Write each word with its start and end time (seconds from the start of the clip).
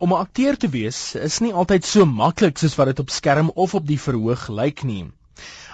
Om 0.00 0.12
'n 0.16 0.22
akteur 0.24 0.56
te 0.56 0.68
wees 0.72 0.98
is 1.14 1.34
nie 1.44 1.52
altyd 1.52 1.84
so 1.84 2.04
maklik 2.08 2.58
soos 2.58 2.76
wat 2.78 2.88
dit 2.88 3.00
op 3.02 3.10
skerm 3.12 3.50
of 3.64 3.74
op 3.76 3.86
die 3.86 3.98
verhoog 4.00 4.46
lyk 4.48 4.80
nie. 4.90 5.02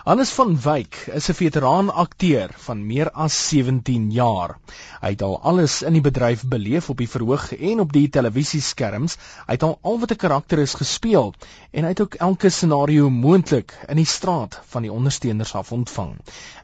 Hannes 0.07 0.31
van 0.31 0.53
Wyk 0.63 0.97
is 1.19 1.27
'n 1.31 1.35
veteraan 1.35 1.89
akteur 2.03 2.53
van 2.65 2.83
meer 2.87 3.09
as 3.25 3.39
17 3.49 4.05
jaar. 4.15 4.53
Hy 5.01 5.11
het 5.15 5.25
al 5.29 5.35
alles 5.51 5.81
in 5.89 5.99
die 5.99 6.03
bedryf 6.05 6.45
beleef 6.53 6.91
op 6.93 7.03
die 7.03 7.09
verhoog 7.15 7.49
en 7.57 7.83
op 7.85 7.91
die 7.97 8.05
televisieskerms. 8.17 9.17
Hy 9.49 9.57
het 9.57 9.67
al 9.67 9.75
al 9.83 9.99
wat 10.05 10.15
'n 10.15 10.21
karakter 10.27 10.63
is 10.67 10.77
gespeel 10.83 11.35
en 11.73 11.83
hy 11.83 11.91
het 11.91 12.05
ook 12.05 12.15
elke 12.29 12.51
scenario 12.51 13.11
moontlik 13.11 13.75
in 13.89 13.97
die 13.97 14.07
straat 14.13 14.61
van 14.69 14.87
die 14.87 14.93
ondersteuners 14.93 15.55
af 15.55 15.73
ontvang. 15.73 16.15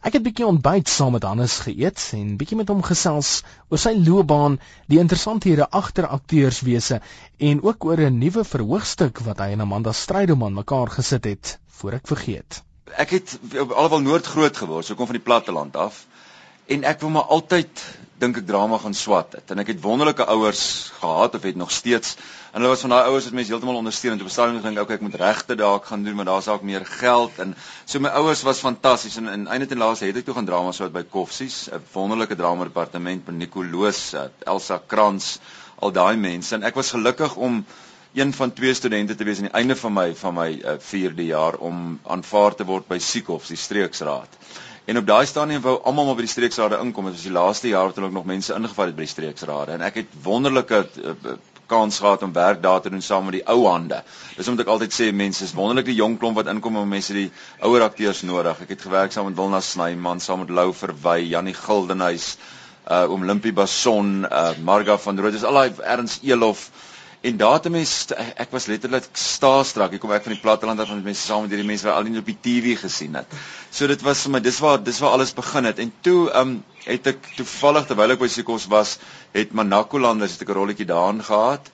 Ek 0.03 0.13
het 0.13 0.23
bietjie 0.23 0.47
ontbyt 0.47 0.89
saam 0.89 1.13
met 1.19 1.27
Hannes 1.27 1.59
geëet 1.67 2.09
en 2.15 2.37
bietjie 2.37 2.63
met 2.63 2.69
hom 2.69 2.83
gesels 2.83 3.43
oor 3.69 3.79
sy 3.79 3.99
loopbaan, 3.99 4.61
die 4.87 5.03
interessanthede 5.03 5.71
agter 5.71 6.07
akteurswese 6.07 7.01
en 7.39 7.63
ook 7.63 7.85
oor 7.85 7.99
'n 8.07 8.19
nuwe 8.19 8.45
verhoogstuk 8.45 9.19
wat 9.19 9.39
hy 9.39 9.51
en 9.51 9.61
Amanda 9.61 9.93
Strydom 9.93 10.45
aan 10.45 10.55
mekaar 10.55 10.91
gesit 10.91 11.25
het, 11.25 11.59
voor 11.67 11.93
ek 11.93 12.07
vergeet 12.07 12.63
ek 12.97 13.11
het 13.11 13.39
alhoewel 13.55 14.01
noord 14.01 14.27
groot 14.27 14.57
geword, 14.57 14.87
so 14.87 14.95
kom 14.95 15.07
van 15.07 15.19
die 15.19 15.25
platteland 15.25 15.77
af. 15.77 16.07
En 16.67 16.85
ek 16.85 17.01
wou 17.01 17.11
maar 17.11 17.31
altyd 17.35 17.83
dink 18.23 18.39
ek 18.39 18.47
drama 18.47 18.79
gaan 18.79 18.95
swat 18.95 19.35
het. 19.35 19.51
En 19.51 19.59
ek 19.59 19.73
het 19.73 19.81
wonderlike 19.83 20.25
ouers 20.31 20.93
gehad 21.01 21.35
of 21.35 21.43
het 21.43 21.59
nog 21.59 21.73
steeds. 21.75 22.15
En 22.53 22.61
hulle 22.61 22.71
was 22.71 22.85
van 22.85 22.95
daai 22.95 23.09
ouers 23.11 23.27
wat 23.27 23.35
mense 23.35 23.51
heeltemal 23.51 23.81
ondersteun 23.81 24.13
en 24.13 24.21
op 24.21 24.29
'n 24.29 24.35
stadium 24.35 24.61
gedink 24.61 24.81
okay, 24.81 24.97
ek 24.97 25.03
moet 25.03 25.19
regte 25.19 25.57
dalk 25.59 25.87
gaan 25.91 26.05
doen, 26.05 26.15
maar 26.15 26.31
daar's 26.31 26.45
dalk 26.45 26.63
meer 26.63 26.87
geld 26.87 27.39
en 27.39 27.57
so 27.85 27.99
my 27.99 28.09
ouers 28.09 28.43
was 28.43 28.59
fantasties 28.59 29.17
en 29.17 29.29
in 29.29 29.47
einde 29.47 29.67
en 29.71 29.79
laaste 29.79 30.05
het 30.05 30.17
ek 30.17 30.25
toe 30.25 30.35
gaan 30.35 30.47
drama 30.47 30.73
swat 30.73 30.93
by 30.93 31.03
Koffsies, 31.03 31.69
'n 31.73 31.83
wonderlike 31.93 32.37
drama 32.37 32.65
departement 32.65 33.25
by 33.25 33.33
Nicoloos, 33.33 34.15
Elsa 34.47 34.83
Krans, 34.87 35.39
al 35.81 35.93
daai 35.93 36.17
mense 36.17 36.55
en 36.55 36.63
ek 36.63 36.75
was 36.75 36.91
gelukkig 36.91 37.35
om 37.37 37.65
een 38.15 38.33
van 38.33 38.53
twee 38.53 38.75
studente 38.75 39.15
te 39.15 39.25
wees 39.25 39.39
aan 39.41 39.49
die 39.49 39.59
einde 39.61 39.77
van 39.77 39.93
my 39.93 40.15
van 40.15 40.35
my 40.35 40.51
uh, 40.53 40.75
4de 40.79 41.25
jaar 41.25 41.57
om 41.57 42.01
aanvaar 42.05 42.55
te 42.55 42.65
word 42.69 42.89
by 42.89 42.99
Siekhof, 43.01 43.47
die 43.49 43.57
streeksraad. 43.57 44.37
En 44.85 44.99
op 44.99 45.07
daai 45.07 45.27
stadium 45.27 45.63
wou 45.63 45.79
almal 45.87 46.11
maar 46.11 46.19
by 46.19 46.27
die 46.27 46.33
streeksrade 46.33 46.81
inkom. 46.83 47.09
Dit 47.09 47.17
was 47.21 47.25
die 47.29 47.33
laaste 47.33 47.71
jaar 47.71 47.89
wat 47.89 47.97
hulle 47.97 48.11
ook 48.11 48.19
nog 48.19 48.29
mense 48.29 48.55
ingevat 48.55 48.91
het 48.91 48.99
by 48.99 49.07
die 49.07 49.15
streeksrade 49.15 49.79
en 49.79 49.87
ek 49.87 50.03
het 50.03 50.21
wonderlike 50.27 50.83
uh, 50.83 51.37
kans 51.73 51.99
gehad 52.03 52.23
om 52.23 52.33
werk 52.37 52.63
daar 52.63 52.81
te 52.85 52.91
doen 52.91 53.03
saam 53.03 53.25
met 53.25 53.39
die 53.39 53.45
ou 53.49 53.65
hande. 53.65 54.03
Dis 54.37 54.49
omdat 54.51 54.67
ek 54.67 54.73
altyd 54.75 54.97
sê 54.97 55.09
mense 55.17 55.45
is 55.47 55.55
wonderlik 55.57 55.89
die 55.89 55.97
jong 55.97 56.19
klomp 56.21 56.37
wat 56.37 56.51
inkom 56.53 56.77
en 56.83 56.89
mense 56.91 57.17
die 57.17 57.31
ouer 57.65 57.87
akteurs 57.87 58.21
nodig. 58.29 58.61
Ek 58.67 58.75
het 58.77 58.85
gewerk 58.85 59.15
saam 59.15 59.31
met 59.31 59.39
Wilna 59.41 59.63
Snyman, 59.65 60.21
saam 60.21 60.45
met 60.45 60.53
Lou 60.53 60.73
Verwy, 60.77 61.23
Jannie 61.31 61.57
Gildenhuys, 61.57 62.35
uh 62.91 63.07
oom 63.09 63.25
Limpie 63.25 63.55
Bason, 63.57 64.27
uh 64.29 64.51
Marga 64.61 64.99
van 65.01 65.21
Rood. 65.21 65.39
Dis 65.39 65.49
al 65.49 65.63
daai 65.63 65.85
Erns 65.97 66.21
Elof 66.27 66.69
En 67.23 67.37
daar 67.39 67.53
het 67.61 67.69
mense 67.71 68.17
ek 68.19 68.51
was 68.51 68.65
letterlik 68.67 69.05
staastrak. 69.15 69.93
Ek 69.95 70.03
kom 70.03 70.11
ek 70.15 70.25
van 70.27 70.35
die 70.35 70.43
platteland 70.43 70.81
af 70.83 70.91
met 70.91 71.05
mense 71.07 71.23
saam 71.23 71.45
met 71.45 71.53
hierdie 71.55 71.69
mense 71.69 71.87
wat 71.87 71.95
al 72.01 72.09
nie 72.11 72.19
op 72.19 72.27
die 72.27 72.39
TV 72.43 72.73
gesien 72.81 73.15
het. 73.15 73.37
So 73.71 73.87
dit 73.87 74.03
was 74.03 74.25
my 74.27 74.41
dis 74.43 74.59
waar 74.65 74.81
dis 74.83 74.99
waar 75.05 75.15
alles 75.15 75.31
begin 75.39 75.71
het. 75.71 75.79
En 75.79 75.93
toe 76.03 76.33
um 76.41 76.57
het 76.83 77.07
ek 77.13 77.29
toevallig 77.37 77.87
terwyl 77.87 78.17
ek 78.17 78.25
by 78.25 78.31
Sikos 78.33 78.67
was, 78.73 78.97
het 79.39 79.55
Manakolanders 79.55 80.35
het 80.35 80.43
ek 80.43 80.51
'n 80.51 80.59
rolletjie 80.59 80.89
daarin 80.91 81.23
gehad. 81.23 81.71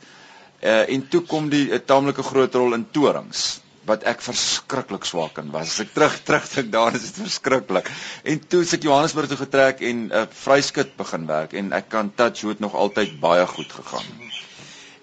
Uh 0.60 0.84
en 0.84 1.08
toe 1.08 1.22
kom 1.24 1.48
die 1.48 1.72
'n 1.72 1.80
taamlike 1.80 2.22
groot 2.22 2.54
rol 2.54 2.76
in 2.76 2.84
Torings 2.92 3.62
wat 3.88 4.04
ek 4.04 4.20
verskriklik 4.20 5.04
swak 5.08 5.38
in 5.40 5.50
was. 5.50 5.72
As 5.72 5.80
ek 5.80 5.94
terug 5.96 6.16
terugdink 6.28 6.72
daar 6.72 6.94
is 6.94 7.08
dit 7.08 7.22
verskriklik. 7.24 7.88
En 8.22 8.40
toe 8.48 8.60
het 8.60 8.76
ek 8.76 8.84
Johannesburg 8.84 9.32
toe 9.32 9.40
getrek 9.46 9.80
en 9.80 10.08
'n 10.08 10.12
uh, 10.12 10.26
vryskut 10.44 10.96
begin 10.96 11.24
werk 11.26 11.56
en 11.56 11.72
ek 11.72 11.88
kan 11.88 12.12
touch 12.14 12.44
hoe 12.44 12.52
dit 12.52 12.60
nog 12.60 12.74
altyd 12.74 13.20
baie 13.20 13.46
goed 13.46 13.72
gegaan. 13.72 14.27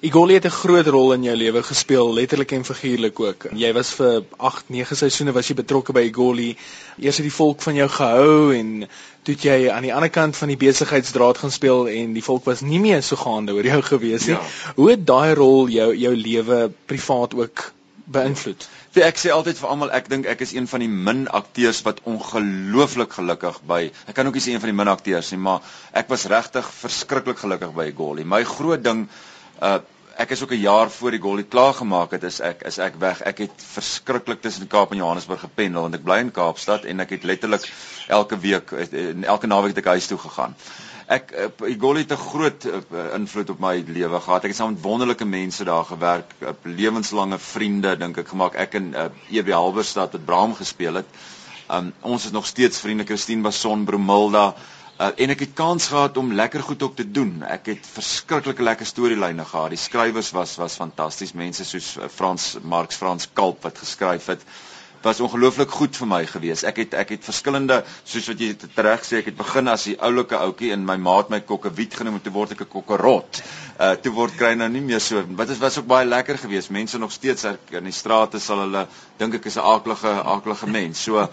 Igoli 0.06 0.36
het 0.38 0.46
'n 0.46 0.54
groot 0.54 0.88
rol 0.88 1.14
in 1.14 1.24
jou 1.24 1.36
lewe 1.36 1.64
gespeel, 1.64 2.14
letterlik 2.14 2.52
en 2.52 2.66
figuurlik 2.66 3.20
ook. 3.20 3.46
Jy 3.54 3.74
was 3.74 3.90
vir 3.94 4.24
8, 4.38 4.70
9 4.70 4.96
seisoene 4.96 5.32
was 5.32 5.48
jy 5.48 5.56
betrokke 5.56 5.94
by 5.94 6.02
Igoli. 6.02 6.58
Eers 7.00 7.18
het 7.18 7.26
die 7.26 7.34
volk 7.34 7.62
van 7.62 7.76
jou 7.76 7.88
gehou 7.90 8.54
en 8.54 8.88
toe 9.24 9.36
jy 9.36 9.70
aan 9.70 9.82
die 9.82 9.94
ander 9.94 10.10
kant 10.10 10.38
van 10.38 10.48
die 10.48 10.58
besigheidsdraad 10.58 11.38
gaan 11.38 11.52
speel 11.52 11.88
en 11.88 12.14
die 12.14 12.24
volk 12.24 12.46
was 12.46 12.62
nie 12.62 12.80
meer 12.80 13.02
so 13.04 13.16
gaande 13.16 13.54
oor 13.54 13.66
jou 13.66 13.82
gewees 13.92 14.26
nie. 14.26 14.36
Ja. 14.36 14.42
Hoe 14.76 14.90
het 14.90 15.08
daai 15.08 15.34
rol 15.34 15.70
jou 15.70 15.96
jou 15.96 16.16
lewe 16.16 16.72
privaat 16.86 17.34
ook 17.34 17.72
beïnvloed? 18.06 18.68
Wie 18.94 19.04
ek 19.04 19.18
sê 19.18 19.34
altyd 19.34 19.58
vir 19.58 19.70
almal, 19.70 19.92
ek 19.92 20.10
dink 20.10 20.26
ek 20.26 20.42
is 20.42 20.54
een 20.54 20.68
van 20.68 20.80
die 20.86 20.90
min 20.90 21.28
akteurs 21.28 21.82
wat 21.82 22.04
ongelooflik 22.04 23.14
gelukkig 23.14 23.58
by. 23.66 23.92
Ek 24.06 24.14
kan 24.14 24.28
ook 24.28 24.38
nie 24.38 24.46
sê 24.46 24.54
een 24.54 24.62
van 24.62 24.70
die 24.70 24.78
min 24.84 24.94
akteurs 24.94 25.32
nie, 25.32 25.42
maar 25.42 25.66
ek 25.94 26.14
was 26.14 26.30
regtig 26.30 26.70
verskriklik 26.84 27.42
gelukkig 27.42 27.74
by 27.74 27.90
Igoli. 27.90 28.24
My 28.24 28.44
groot 28.44 28.84
ding 28.84 29.08
uh 29.62 29.80
ek 30.16 30.32
is 30.32 30.42
ook 30.44 30.52
'n 30.52 30.64
jaar 30.64 30.90
voor 30.92 31.12
die 31.12 31.20
goal 31.20 31.38
het 31.38 31.48
klaar 31.48 31.74
gemaak 31.74 32.12
het 32.12 32.24
is 32.24 32.40
ek 32.40 32.62
is 32.62 32.78
ek 32.78 32.96
weg. 33.00 33.22
Ek 33.22 33.38
het 33.38 33.64
verskriklik 33.74 34.42
tussen 34.42 34.68
Kaap 34.68 34.92
en 34.92 34.98
Johannesburg 34.98 35.40
gependel 35.40 35.82
want 35.82 35.96
ek 35.96 36.04
bly 36.04 36.20
in 36.20 36.32
Kaapstad 36.32 36.84
en 36.84 37.00
ek 37.00 37.10
het 37.10 37.24
letterlik 37.24 37.72
elke 38.08 38.40
week 38.40 38.72
elke 39.24 39.48
naweek 39.48 39.76
het 39.76 39.86
ek 39.86 39.92
huis 39.96 40.08
toe 40.08 40.18
gegaan. 40.18 40.56
Ek 41.08 41.34
die 41.58 41.80
goal 41.80 41.96
het 41.96 42.12
'n 42.12 42.18
groot 42.18 42.68
invloed 43.14 43.50
op 43.50 43.60
my 43.60 43.84
lewe 43.88 44.20
gehad. 44.20 44.44
Ek 44.44 44.50
het 44.50 44.56
saam 44.56 44.74
met 44.74 44.82
wonderlike 44.82 45.26
mense 45.26 45.64
daar 45.64 45.86
gewerk, 45.86 46.32
lewenslange 46.64 47.40
vriende 47.40 47.98
dink 47.98 48.18
ek 48.18 48.28
gemaak. 48.28 48.56
Ek 48.56 48.74
in 48.74 48.94
uh, 48.94 49.10
EB 49.30 49.52
Halberstad 49.52 50.12
het 50.14 50.26
Braam 50.26 50.56
gespeel 50.56 50.94
het. 50.94 51.06
Um, 51.72 51.94
ons 52.02 52.26
is 52.26 52.32
nog 52.32 52.46
steeds 52.46 52.80
vriende 52.80 53.04
Christine 53.04 53.42
Bason 53.42 53.86
Bromilda 53.86 54.56
Uh, 54.56 54.75
en 54.98 55.32
ek 55.34 55.42
het 55.44 55.54
kans 55.54 55.88
gehad 55.92 56.18
om 56.18 56.34
lekker 56.34 56.64
goed 56.64 56.84
ook 56.84 56.96
te 56.96 57.06
doen. 57.12 57.44
Ek 57.44 57.66
het 57.74 57.88
verskriklike 57.88 58.64
lekker 58.64 58.88
storielyne 58.88 59.46
gehad. 59.46 59.74
Die 59.74 59.80
skrywers 59.80 60.32
was 60.32 60.56
was 60.56 60.78
fantasties. 60.80 61.34
Mense 61.36 61.66
soos 61.66 61.96
uh, 61.98 62.08
Frans 62.08 62.56
Marx 62.64 62.96
Frans 62.96 63.28
Kalp 63.34 63.64
wat 63.68 63.78
geskryf 63.84 64.32
het 64.32 64.46
was 65.06 65.22
ongelooflik 65.22 65.70
goed 65.70 65.98
vir 66.00 66.08
my 66.10 66.22
gewees. 66.26 66.64
Ek 66.66 66.80
het 66.82 66.96
ek 66.98 67.12
het 67.14 67.28
verskillende 67.28 67.82
soos 68.10 68.30
wat 68.32 68.40
jy 68.42 68.50
reg 68.88 69.04
sê, 69.06 69.20
ek 69.22 69.30
het 69.30 69.38
begin 69.38 69.70
as 69.70 69.86
die 69.86 69.96
oulike 70.02 70.38
ouetjie 70.40 70.72
en 70.74 70.86
my 70.88 70.96
maat 70.98 71.30
my 71.34 71.42
kokkewiet 71.46 71.94
genoem 72.00 72.18
en 72.18 72.24
toe 72.26 72.34
word 72.34 72.56
ek 72.56 72.64
'n 72.66 72.72
kokkerot. 72.74 73.42
Uh 73.78 73.94
toe 74.02 74.14
word 74.16 74.38
kry 74.40 74.54
nou 74.56 74.70
nie 74.70 74.82
meer 74.82 75.00
so. 75.00 75.22
Wat 75.38 75.50
is 75.50 75.62
was 75.62 75.78
ook 75.78 75.88
baie 75.88 76.06
lekker 76.06 76.38
gewees. 76.38 76.70
Mense 76.70 76.98
nog 76.98 77.12
steeds 77.12 77.46
in 77.46 77.84
die 77.84 77.92
strate 77.94 78.40
sal 78.40 78.64
hulle 78.66 78.88
dink 79.20 79.36
ek 79.36 79.46
is 79.46 79.58
'n 79.58 79.68
aaklige 79.74 80.10
aaklige 80.36 80.68
mens. 80.68 81.04
So 81.04 81.28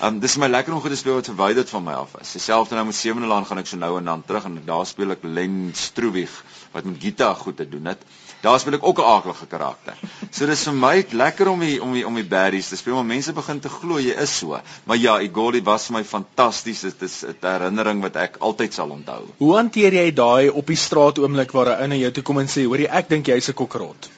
um 0.00 0.20
dis 0.20 0.36
my 0.36 0.48
lekker 0.48 0.72
om 0.72 0.80
goed 0.80 0.90
te 0.90 0.96
speel 0.96 1.20
wat 1.20 1.28
verwyder 1.28 1.66
van 1.66 1.84
my 1.84 1.92
af 1.92 2.16
is. 2.20 2.32
Dieselfde 2.32 2.74
nou 2.74 2.86
met 2.86 2.94
Sewende 2.94 3.28
Land 3.28 3.46
gaan 3.46 3.58
ek 3.58 3.66
so 3.66 3.76
nou 3.76 3.98
en 3.98 4.04
dan 4.04 4.24
terug 4.24 4.44
en 4.44 4.62
daar 4.64 4.86
speel 4.86 5.10
ek 5.10 5.22
Len 5.22 5.72
Stroewig 5.74 6.32
wat 6.72 6.84
met 6.84 6.96
gitaar 7.00 7.34
goed 7.34 7.56
te 7.56 7.68
doen 7.68 7.84
het 7.84 7.98
daar 8.42 8.60
speel 8.60 8.78
ek 8.78 8.86
ook 8.86 8.98
'n 8.98 9.10
aardige 9.12 9.46
karakter. 9.46 9.94
So 10.30 10.46
dis 10.46 10.64
vir 10.64 10.74
my 10.74 11.06
lekker 11.10 11.48
om 11.48 11.60
die, 11.60 11.82
om 11.82 11.92
die, 11.92 12.06
om 12.06 12.14
die 12.14 12.24
baddies 12.24 12.68
te 12.68 12.76
speel, 12.76 12.94
maar 12.94 13.04
mense 13.04 13.32
begin 13.32 13.60
te 13.60 13.68
glo 13.68 13.98
jy 13.98 14.14
is 14.14 14.38
so. 14.38 14.60
Maar 14.84 14.96
ja, 14.96 15.20
Igoli 15.20 15.62
was 15.62 15.86
vir 15.86 15.96
my 15.98 16.04
fantasties. 16.04 16.80
Dit 16.80 17.02
is 17.02 17.24
'n 17.24 17.36
herinnering 17.40 18.02
wat 18.02 18.16
ek 18.16 18.36
altyd 18.38 18.74
sal 18.74 18.90
onthou. 18.90 19.22
Hoe 19.38 19.54
hanteer 19.54 19.92
jy 19.92 20.12
daai 20.12 20.48
op 20.50 20.66
die 20.66 20.76
straat 20.76 21.18
oomblik 21.18 21.52
waar 21.52 21.66
'n 21.66 21.82
ou 21.82 21.86
na 21.86 21.94
jou 21.94 22.10
toe 22.10 22.22
kom 22.22 22.38
en 22.38 22.46
sê, 22.46 22.64
"Hoerie, 22.64 22.88
ek 22.88 23.08
dink 23.08 23.26
jy's 23.26 23.48
'n 23.48 23.54
kokkerot." 23.54 24.08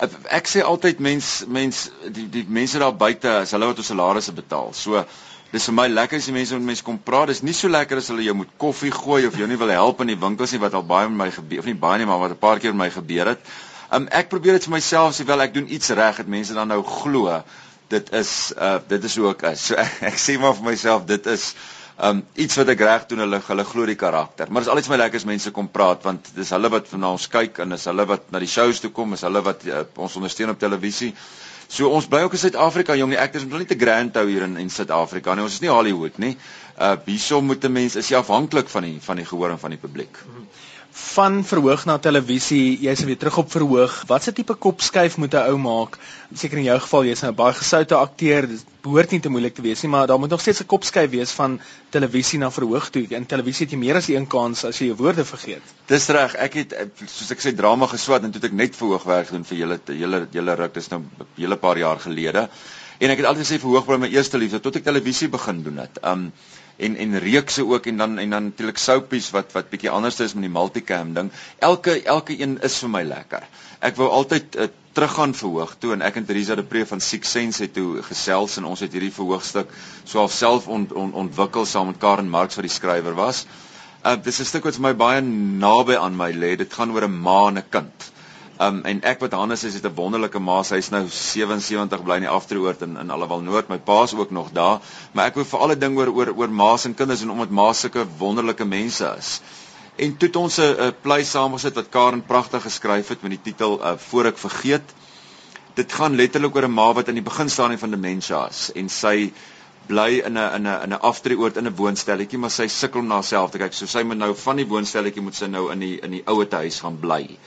Ek, 0.00 0.10
ek 0.30 0.48
sê 0.48 0.62
altyd 0.64 0.98
mens 0.98 1.44
mens 1.46 1.90
die 2.08 2.28
die 2.28 2.44
mense 2.48 2.78
daar 2.78 2.94
buite, 2.96 3.28
as 3.28 3.50
hulle 3.50 3.66
wat 3.66 3.78
ons 3.78 3.86
salarisse 3.86 4.32
betaal. 4.32 4.72
So 4.72 5.04
Dis 5.50 5.64
vir 5.66 5.74
my 5.74 5.88
lekker 5.90 6.20
as 6.20 6.28
die 6.28 6.34
mense 6.34 6.54
met 6.54 6.68
mense 6.68 6.84
kom 6.86 6.98
praat. 7.02 7.32
Dis 7.32 7.40
nie 7.42 7.54
so 7.58 7.68
lekker 7.68 7.98
as 7.98 8.08
hulle 8.12 8.22
jou 8.22 8.36
moet 8.38 8.50
koffie 8.62 8.92
gooi 8.94 9.24
of 9.26 9.34
jou 9.38 9.48
nie 9.50 9.58
wil 9.58 9.72
help 9.74 10.02
in 10.04 10.12
die 10.12 10.18
winkels 10.18 10.54
nie 10.54 10.60
wat 10.62 10.76
al 10.78 10.84
baie 10.86 11.08
met 11.10 11.18
my 11.24 11.26
gebeur 11.34 11.64
of 11.64 11.66
nie 11.66 11.74
baie 11.74 11.98
nie, 11.98 12.06
maar 12.06 12.20
wat 12.22 12.36
'n 12.36 12.38
paar 12.38 12.62
keer 12.62 12.74
met 12.74 12.86
my 12.86 12.90
gebeur 12.94 13.32
het. 13.34 13.42
Um 13.90 14.06
ek 14.14 14.28
probeer 14.30 14.52
dit 14.52 14.68
vir 14.68 14.74
myself 14.76 15.16
sê 15.16 15.26
wel 15.26 15.42
ek 15.42 15.54
doen 15.54 15.66
iets 15.66 15.90
reg 15.90 16.22
dat 16.22 16.30
mense 16.30 16.54
dan 16.54 16.68
nou 16.68 16.82
glo 16.86 17.42
dit 17.90 18.12
is 18.14 18.52
uh 18.56 18.78
dit 18.88 19.04
is 19.04 19.16
hoe 19.16 19.30
ek 19.30 19.42
is. 19.50 19.66
So 19.66 19.74
ek, 19.84 19.98
ek 20.12 20.18
sê 20.22 20.38
maar 20.38 20.54
vir 20.54 20.70
myself 20.70 21.06
dit 21.06 21.26
is 21.26 21.54
um 21.98 22.22
iets 22.34 22.56
wat 22.56 22.68
ek 22.68 22.80
reg 22.86 23.06
doen 23.10 23.26
hulle 23.26 23.42
hulle 23.48 23.64
glo 23.64 23.86
die 23.86 23.98
karakter. 23.98 24.46
Maar 24.50 24.62
dis 24.62 24.70
altyd 24.70 24.86
vir 24.86 24.96
my 24.96 25.02
lekker 25.02 25.18
as 25.18 25.28
mense 25.34 25.50
kom 25.50 25.68
praat 25.68 26.06
want 26.06 26.30
dis 26.36 26.50
hulle 26.54 26.70
wat 26.70 26.92
na 26.92 27.10
ons 27.10 27.26
kyk 27.26 27.58
en 27.58 27.74
dis 27.74 27.90
hulle 27.90 28.06
wat 28.06 28.30
na 28.30 28.38
die 28.38 28.54
shows 28.54 28.80
toe 28.80 28.94
kom, 28.94 29.18
is 29.18 29.26
hulle 29.26 29.42
wat 29.42 29.66
uh, 29.66 29.82
ons 29.96 30.16
ondersteun 30.22 30.54
op 30.54 30.62
televisie. 30.62 31.10
So 31.70 31.88
ons 31.94 32.08
bly 32.10 32.24
ook 32.26 32.32
in 32.34 32.42
Suid-Afrika, 32.42 32.96
jong, 32.98 33.12
die 33.14 33.20
actors 33.22 33.44
moet 33.46 33.62
nie 33.62 33.70
te 33.70 33.78
grand 33.78 34.16
hou 34.18 34.26
hier 34.26 34.42
in 34.48 34.56
in 34.58 34.70
Suid-Afrika 34.74 35.34
nie. 35.34 35.44
Ons 35.46 35.60
is 35.60 35.62
nie 35.64 35.70
Hollywood 35.70 36.18
nie. 36.18 36.32
Uh 36.78 36.96
hierso 37.06 37.40
moet 37.40 37.64
'n 37.64 37.72
mens 37.72 37.96
is 37.96 38.08
jy 38.10 38.18
afhanklik 38.18 38.68
van 38.68 38.82
die 38.88 38.98
van 39.00 39.16
die 39.22 39.28
gehoor 39.32 39.50
en 39.54 39.58
van 39.58 39.70
die 39.76 39.82
publiek. 39.86 40.18
Mm 40.26 40.34
-hmm 40.34 40.69
van 41.00 41.40
verhoog 41.44 41.84
na 41.88 41.96
televisie, 41.98 42.78
jy's 42.84 43.02
weer 43.08 43.18
terug 43.18 43.38
op 43.42 43.50
verhoog. 43.50 43.94
Watse 44.08 44.32
tipe 44.32 44.54
kopskuif 44.54 45.16
moet 45.16 45.34
'n 45.34 45.48
ou 45.50 45.58
maak? 45.58 45.98
Seker 46.34 46.58
in 46.58 46.64
jou 46.64 46.78
geval 46.78 47.04
jy's 47.04 47.22
nou 47.22 47.32
'n 47.32 47.36
baie 47.36 47.54
gesoute 47.54 47.94
akteur, 47.94 48.48
dit 48.48 48.64
behoort 48.82 49.10
nie 49.10 49.20
te 49.20 49.28
moeilik 49.28 49.54
te 49.54 49.62
wees 49.62 49.82
nie, 49.82 49.90
maar 49.90 50.06
daar 50.06 50.18
moet 50.18 50.30
nog 50.30 50.40
steeds 50.40 50.60
'n 50.60 50.66
kopskuif 50.66 51.10
wees 51.10 51.30
van 51.30 51.60
televisie 51.90 52.38
na 52.38 52.50
verhoog 52.50 52.90
toe. 52.90 53.06
In 53.08 53.26
televisie 53.26 53.66
het 53.66 53.72
jy 53.72 53.78
meer 53.78 53.96
as 53.96 54.08
een 54.08 54.26
kans 54.26 54.64
as 54.64 54.78
jy 54.78 54.86
jou 54.86 54.96
woorde 54.96 55.24
vergeet. 55.24 55.62
Dis 55.86 56.08
reg. 56.08 56.34
Ek 56.34 56.54
het 56.54 56.74
soos 57.06 57.30
ek 57.30 57.40
sê 57.40 57.54
drama 57.56 57.86
geswat 57.86 58.24
en 58.24 58.30
toe 58.30 58.42
ek 58.42 58.52
net 58.52 58.76
verhoogwerk 58.76 59.26
gedoen 59.26 59.44
vir 59.44 59.58
julle 59.58 59.80
julle 59.86 60.28
julle 60.30 60.54
ruk. 60.54 60.74
Dis 60.74 60.88
nou 60.88 61.00
'n 61.00 61.26
hele 61.36 61.56
paar 61.56 61.78
jaar 61.78 61.98
gelede. 61.98 62.48
En 62.98 63.10
ek 63.10 63.18
het 63.18 63.26
altyd 63.26 63.46
gesê 63.46 63.60
verhoog 63.60 63.86
bly 63.86 63.96
my 63.96 64.08
eerste 64.08 64.38
liefde 64.38 64.60
tot 64.60 64.76
ek 64.76 64.84
televisie 64.84 65.28
begin 65.28 65.62
doen 65.62 65.78
het. 65.78 65.98
Um 66.04 66.32
en 66.86 66.96
en 66.96 67.18
reekse 67.18 67.64
ook 67.66 67.86
en 67.86 67.96
dan 67.96 68.18
en 68.18 68.30
dan 68.30 68.44
natuurlik 68.44 68.78
soapies 68.78 69.30
wat 69.36 69.52
wat 69.52 69.70
bietjie 69.70 69.90
anders 69.90 70.20
is 70.20 70.34
met 70.34 70.46
die 70.46 70.52
multicam 70.52 71.14
ding. 71.14 71.30
Elke 71.58 72.02
elke 72.02 72.36
een 72.40 72.58
is 72.68 72.78
vir 72.82 72.92
my 72.96 73.02
lekker. 73.02 73.46
Ek 73.80 73.96
wou 73.96 74.08
altyd 74.08 74.56
uh, 74.56 74.68
teruggaan 74.92 75.34
verhoog 75.34 75.76
toe 75.78 75.92
en 75.94 76.02
ek 76.02 76.18
en 76.20 76.26
Teresa 76.26 76.54
de 76.58 76.66
Pre 76.66 76.84
van 76.86 77.00
Six 77.00 77.30
Sense 77.30 77.62
het 77.62 77.74
toe 77.74 78.02
gesels 78.02 78.56
en 78.60 78.68
ons 78.70 78.80
het 78.84 78.92
hierdie 78.92 79.12
verhoogstuk 79.14 79.70
so 80.04 80.26
self 80.28 80.68
ont, 80.68 80.92
ont, 80.92 81.14
ontwikkel 81.14 81.66
saam 81.66 81.92
met 81.92 82.00
Karen 82.02 82.30
Marx 82.30 82.58
wat 82.58 82.66
die 82.66 82.74
skrywer 82.74 83.14
was. 83.14 83.44
Uh 84.04 84.16
dis 84.16 84.40
'n 84.40 84.48
stuk 84.48 84.64
wat 84.64 84.80
vir 84.80 84.88
my 84.88 84.94
baie 84.94 85.20
naby 85.20 85.96
aan 85.96 86.16
my 86.16 86.32
lê. 86.32 86.56
Dit 86.56 86.72
gaan 86.72 86.90
oor 86.96 87.08
'n 87.08 87.20
ma 87.28 87.48
en 87.48 87.58
'n 87.58 87.68
kind. 87.70 88.10
Um 88.60 88.82
en 88.84 88.98
ek 89.08 89.22
wat 89.24 89.32
Hannes 89.32 89.62
is, 89.64 89.74
het 89.78 89.86
'n 89.88 89.94
wonderlike 89.96 90.38
ma. 90.38 90.62
Sy's 90.62 90.90
nou 90.92 91.06
77 91.08 92.02
bly 92.04 92.16
in 92.20 92.26
die 92.26 92.28
Afdroogoord 92.28 92.82
in 92.82 92.96
in 92.96 93.10
Allewal 93.10 93.40
Noord. 93.40 93.68
My 93.68 93.78
pa's 93.78 94.12
ook 94.14 94.30
nog 94.30 94.50
daar. 94.52 94.80
Maar 95.12 95.26
ek 95.26 95.34
wil 95.34 95.44
vir 95.44 95.60
alle 95.60 95.76
ding 95.78 95.96
oor 95.96 96.10
oor 96.12 96.32
oor 96.36 96.48
ma's 96.48 96.84
en 96.84 96.94
kinders 96.94 97.22
en 97.22 97.30
omdat 97.30 97.50
ma's 97.50 97.80
sulke 97.80 98.04
wonderlike 98.18 98.64
mense 98.64 99.14
is. 99.18 99.40
En 99.96 100.16
toe 100.16 100.28
het 100.28 100.36
ons 100.36 100.58
'n 100.58 100.92
play 101.00 101.24
saamgesit 101.24 101.74
wat 101.74 101.88
Karen 101.88 102.22
pragtig 102.22 102.62
geskryf 102.62 103.08
het 103.08 103.22
met 103.22 103.30
die 103.30 103.40
titel 103.42 103.80
uh, 103.80 103.92
Voor 103.96 104.26
ek 104.26 104.38
vergeet. 104.38 104.92
Dit 105.74 105.92
gaan 105.92 106.14
letterlik 106.14 106.54
oor 106.54 106.68
'n 106.68 106.74
ma 106.74 106.92
wat 106.92 107.08
in 107.08 107.14
die 107.14 107.28
beginstadium 107.30 107.78
van 107.78 107.90
demensie 107.90 108.36
is 108.50 108.72
en 108.74 108.88
sy 108.88 109.32
bly 109.86 110.20
in 110.24 110.36
'n 110.36 110.54
in 110.54 110.66
'n 110.66 110.82
in 110.82 110.92
'n 110.92 111.00
aftreeoord 111.00 111.56
in 111.56 111.66
'n 111.66 111.76
woonstelletjie, 111.76 112.38
maar 112.38 112.50
sy 112.50 112.66
sukkel 112.66 113.00
om 113.00 113.06
na 113.06 113.14
haarself 113.14 113.50
te 113.50 113.58
kyk. 113.58 113.72
So 113.72 113.86
sy 113.86 114.02
moet 114.02 114.18
nou 114.18 114.34
van 114.34 114.56
die 114.56 114.66
woonstelletjie 114.66 115.22
moet 115.22 115.34
sy 115.34 115.46
nou 115.46 115.72
in 115.72 115.78
die 115.78 115.98
in 116.00 116.10
die 116.10 116.22
ouete 116.26 116.56
huis 116.56 116.80
gaan 116.80 117.00
bly 117.00 117.38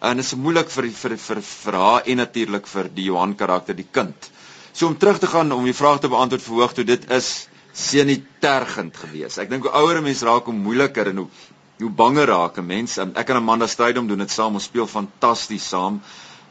en 0.00 0.16
dit 0.16 0.24
is 0.24 0.34
moeilik 0.34 0.70
vir 0.72 0.88
vir 0.96 1.16
vir 1.16 1.40
vir 1.44 1.76
haar 1.76 2.06
en 2.06 2.20
natuurlik 2.22 2.66
vir 2.66 2.88
die 2.96 3.04
Johan 3.10 3.34
karakter 3.36 3.76
die 3.76 3.88
kind. 3.92 4.30
So 4.72 4.86
om 4.86 4.96
terug 4.96 5.18
te 5.20 5.26
gaan 5.26 5.52
om 5.52 5.64
die 5.64 5.76
vraag 5.76 6.00
te 6.00 6.08
beantwoord 6.08 6.42
verhoog 6.42 6.74
toe 6.74 6.84
dit 6.84 7.10
is 7.10 7.48
senitergend 7.76 8.96
geweest. 8.96 9.38
Ek 9.38 9.50
dink 9.50 9.66
hoe 9.66 9.74
ouer 9.82 9.98
'n 9.98 10.04
mens 10.04 10.22
raak 10.22 10.44
hoe 10.44 10.54
moeiliker 10.54 11.08
en 11.08 11.16
hoe 11.16 11.28
hoe 11.80 11.90
banger 11.90 12.26
raak 12.26 12.58
'n 12.58 12.66
mens. 12.66 12.98
Ek 12.98 13.28
en 13.30 13.36
Amanda 13.36 13.66
Strydom 13.66 14.06
doen 14.06 14.18
dit 14.18 14.30
saam. 14.30 14.54
Ons 14.54 14.64
speel 14.64 14.86
fantasties 14.86 15.68
saam. 15.68 16.00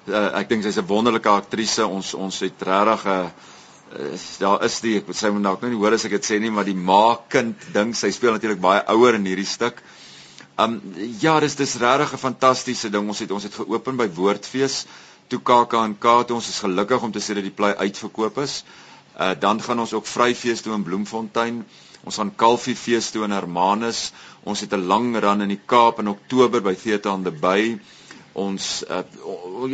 Uh, 0.07 0.40
ek 0.40 0.50
dink 0.50 0.63
sy's 0.63 0.78
'n 0.78 0.88
wonderlike 0.88 1.30
aktrise. 1.30 1.86
Ons 1.86 2.13
ons 2.13 2.40
het 2.40 2.62
regtig 2.62 3.06
'n 3.06 3.10
uh, 3.10 3.30
uh, 4.00 4.18
daar 4.40 4.63
is 4.63 4.80
die 4.81 4.98
ek 4.98 5.06
sê 5.13 5.31
moet 5.31 5.44
dalk 5.44 5.62
nou 5.62 5.72
nie 5.72 5.80
hoor 5.80 5.94
as 5.94 6.06
ek 6.06 6.12
dit 6.12 6.25
sê 6.25 6.40
nie, 6.40 6.50
maar 6.50 6.66
die 6.66 6.75
ma 6.75 7.19
kind 7.30 7.56
ding. 7.74 7.94
Sy 7.95 8.12
speel 8.12 8.31
natuurlik 8.31 8.62
baie 8.62 8.84
ouer 8.88 9.16
in 9.16 9.25
hierdie 9.25 9.45
stuk. 9.45 9.81
Um 10.59 10.81
ja, 11.21 11.39
dis 11.39 11.56
dis 11.56 11.75
regtig 11.79 12.13
'n 12.13 12.25
fantastiese 12.25 12.89
ding. 12.89 13.07
Ons 13.07 13.19
het 13.19 13.31
ons 13.31 13.44
het 13.44 13.53
geopen 13.56 13.95
by 13.95 14.09
Woordfees 14.11 14.85
toe 15.27 15.39
KAK&K 15.39 16.23
toe 16.25 16.35
ons 16.35 16.50
is 16.50 16.59
gelukkig 16.59 17.03
om 17.06 17.11
te 17.11 17.21
sê 17.21 17.35
dat 17.38 17.45
die 17.45 17.57
play 17.59 17.73
uitverkoop 17.75 18.38
is. 18.44 18.63
Uh 19.19 19.31
dan 19.39 19.61
gaan 19.61 19.79
ons 19.79 19.94
ook 19.94 20.07
Vryfees 20.07 20.61
toe 20.61 20.73
in 20.73 20.83
Bloemfontein. 20.83 21.65
Ons 22.03 22.15
gaan 22.15 22.35
Kalfiefees 22.35 23.11
toe 23.11 23.23
in 23.23 23.31
Hermanus. 23.31 24.11
Ons 24.44 24.59
het 24.59 24.73
'n 24.73 24.88
lang 24.88 25.15
run 25.15 25.41
in 25.41 25.47
die 25.56 25.61
Kaap 25.65 26.00
in 26.00 26.07
Oktober 26.07 26.61
by 26.61 26.75
Theater 26.75 27.11
on 27.11 27.23
the 27.23 27.31
Bay. 27.31 27.79
Ons 28.33 28.83
uh, 28.89 29.03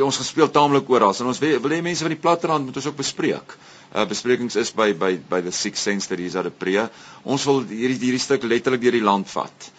ons 0.04 0.18
gespeel 0.18 0.50
taamlik 0.50 0.90
oral 0.90 1.14
en 1.20 1.26
ons 1.26 1.40
wil, 1.40 1.70
hê 1.70 1.82
mense 1.82 2.02
van 2.02 2.14
die 2.14 2.22
platterand 2.22 2.66
moet 2.66 2.76
ons 2.76 2.86
ook 2.86 2.98
bespreek. 2.98 3.58
Uh 3.96 4.06
besprekings 4.06 4.56
is 4.56 4.72
by 4.72 4.94
by 4.94 5.18
by 5.30 5.42
the 5.42 5.52
Six 5.52 5.82
Sense 5.82 6.08
that 6.08 6.20
is 6.20 6.36
at 6.36 6.46
a 6.46 6.50
pre. 6.50 6.90
Ons 7.24 7.46
wil 7.46 7.64
hierdie 7.70 8.00
hierdie 8.06 8.20
stuk 8.20 8.44
letterlik 8.44 8.82
deur 8.82 8.92
die 8.92 9.06
land 9.06 9.30
vat. 9.30 9.72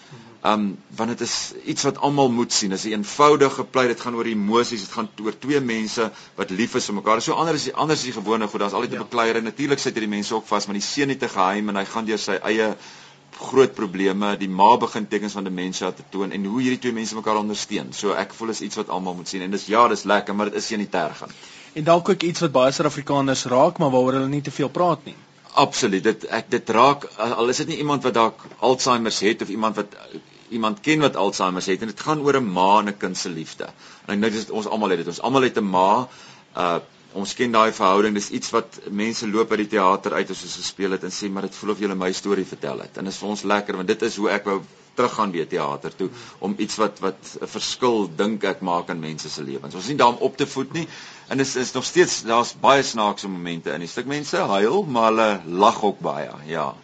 Um 0.46 0.66
want 0.98 1.10
dit 1.10 1.22
is 1.26 1.37
iets 1.64 1.82
wat 1.88 1.98
almal 1.98 2.31
moet 2.31 2.52
sien. 2.52 2.70
Dit 2.70 2.78
is 2.78 2.84
'n 2.84 2.98
eenvoudige 2.98 3.64
pleit. 3.64 3.88
Dit 3.88 4.00
gaan 4.00 4.14
oor 4.14 4.25
emosies. 4.25 4.81
Dit 4.81 4.93
gaan 4.93 5.08
oor 5.22 5.38
twee 5.38 5.60
mense 5.60 6.10
wat 6.34 6.50
lief 6.50 6.75
is 6.75 6.84
vir 6.87 6.94
mekaar. 6.94 7.22
So 7.22 7.32
anders 7.32 7.66
is 7.66 7.72
anders 7.72 7.98
is 7.98 8.04
die 8.04 8.20
gewone 8.20 8.46
goed. 8.46 8.60
Daar's 8.60 8.72
altyd 8.72 8.90
'n 8.90 8.98
ja. 9.00 9.02
bekleier 9.02 9.37
en 9.37 9.44
natuurlik 9.44 9.78
sit 9.78 9.93
hierdie 9.94 10.14
mense 10.16 10.34
ook 10.34 10.46
vas, 10.46 10.66
maar 10.66 10.78
die 10.78 10.88
seun 10.93 11.08
het 11.08 11.22
'n 11.22 11.28
geheim 11.28 11.69
en 11.69 11.76
hy 11.76 11.84
gaan 11.84 12.04
deur 12.04 12.19
sy 12.19 12.38
eie 12.43 12.76
groot 13.40 13.75
probleme. 13.75 14.37
Die 14.37 14.48
ma 14.48 14.76
begin 14.76 15.08
tekens 15.08 15.32
van 15.32 15.44
demensie 15.44 15.94
te 15.94 16.02
toon 16.10 16.32
en 16.32 16.44
hoe 16.44 16.60
hierdie 16.60 16.78
twee 16.78 16.92
mense 16.92 17.14
mekaar 17.14 17.37
ondersteun. 17.37 17.92
So 17.92 18.12
ek 18.12 18.34
voel 18.34 18.49
is 18.49 18.60
iets 18.60 18.76
wat 18.76 18.88
almal 18.88 19.14
moet 19.14 19.28
sien 19.28 19.42
en 19.42 19.50
dis 19.50 19.66
ja, 19.66 19.88
dis 19.88 20.04
lekker, 20.04 20.34
maar 20.34 20.50
dit 20.50 20.54
is 20.62 20.70
nie 20.70 20.88
tergend. 20.88 21.32
En 21.72 21.84
dalk 21.84 22.08
ook 22.08 22.22
iets 22.22 22.40
wat 22.40 22.52
baie 22.52 22.72
Suid-Afrikaners 22.72 23.44
raak, 23.44 23.78
maar 23.78 23.90
waaroor 23.90 24.12
hulle 24.12 24.28
nie 24.28 24.42
te 24.42 24.50
veel 24.50 24.69
praat 24.69 25.04
nie. 25.04 25.16
Absoluut. 25.56 26.04
Dit 26.04 26.25
ek 26.25 26.50
dit 26.52 26.70
raak 26.76 27.04
al 27.16 27.49
is 27.49 27.60
dit 27.62 27.69
nie 27.72 27.78
iemand 27.82 28.02
wat 28.04 28.14
dalk 28.14 28.40
Alzheimer 28.58 29.12
het 29.20 29.42
of 29.42 29.49
iemand 29.49 29.76
wat 29.76 29.94
iemand 30.50 30.81
ken 30.81 31.00
wat 31.00 31.16
Alzheimer 31.16 31.64
het 31.66 31.81
en 31.81 31.93
dit 31.93 32.00
gaan 32.00 32.20
oor 32.20 32.37
'n 32.40 32.52
ma 32.52 32.78
en 32.78 32.88
'n 32.88 32.96
kind 32.96 33.16
se 33.16 33.28
liefde. 33.28 33.64
En 34.06 34.14
ek 34.14 34.20
dink 34.20 34.32
dit 34.32 34.43
is 34.43 34.50
ons 34.50 34.66
almal 34.66 34.90
het 34.90 34.98
dit. 34.98 35.06
Ons 35.06 35.20
almal 35.20 35.43
het 35.43 35.58
'n 35.58 35.70
ma. 35.70 36.08
Uh 36.56 36.78
ons 37.16 37.34
ken 37.34 37.52
daai 37.52 37.72
verhouding. 37.72 38.14
Dis 38.14 38.31
iets 38.31 38.50
wat 38.50 38.81
mense 38.90 39.28
loop 39.28 39.48
by 39.48 39.56
die 39.56 39.66
teater 39.66 40.12
uit 40.12 40.31
as 40.31 40.43
ons 40.43 40.56
gespeel 40.56 40.90
het 40.90 41.04
en 41.04 41.10
sê 41.10 41.31
maar 41.31 41.43
dit 41.43 41.54
voel 41.54 41.70
of 41.70 41.78
jy 41.81 41.94
my 41.94 42.12
storie 42.12 42.44
vertel 42.44 42.81
het. 42.84 42.98
En 42.98 43.04
dit 43.04 43.12
is 43.12 43.19
vir 43.19 43.28
ons 43.28 43.43
lekker 43.43 43.76
want 43.76 43.88
dit 43.88 44.02
is 44.02 44.16
hoe 44.16 44.31
ek 44.31 44.44
wou 44.44 44.60
teruggaan 44.96 45.31
weer 45.31 45.48
teater 45.48 45.96
toe 45.96 46.08
om 46.38 46.54
iets 46.58 46.76
wat 46.76 47.00
wat 47.04 47.37
'n 47.40 47.46
verskil 47.46 48.08
dink 48.16 48.44
ek 48.44 48.60
maak 48.60 48.88
in 48.88 49.00
mense 49.00 49.28
se 49.31 49.42
lewens. 49.42 49.75
Ons 49.75 49.84
is 49.84 49.88
nie 49.88 49.96
daar 49.96 50.14
om 50.14 50.25
op 50.28 50.37
te 50.37 50.46
voed 50.46 50.72
nie. 50.72 50.88
En 51.28 51.37
dit 51.38 51.46
is, 51.46 51.56
is 51.56 51.72
nog 51.72 51.84
steeds 51.84 52.22
daar's 52.22 52.54
baie 52.60 52.82
snaakse 52.82 53.28
momente 53.28 53.70
in. 53.70 53.81
Die 53.81 53.88
stuk 53.88 54.06
mense 54.06 54.37
huil, 54.37 54.82
maar 54.82 55.10
hulle 55.10 55.40
lag 55.46 55.82
ook 55.82 56.00
baie. 56.00 56.31
Ja. 56.46 56.75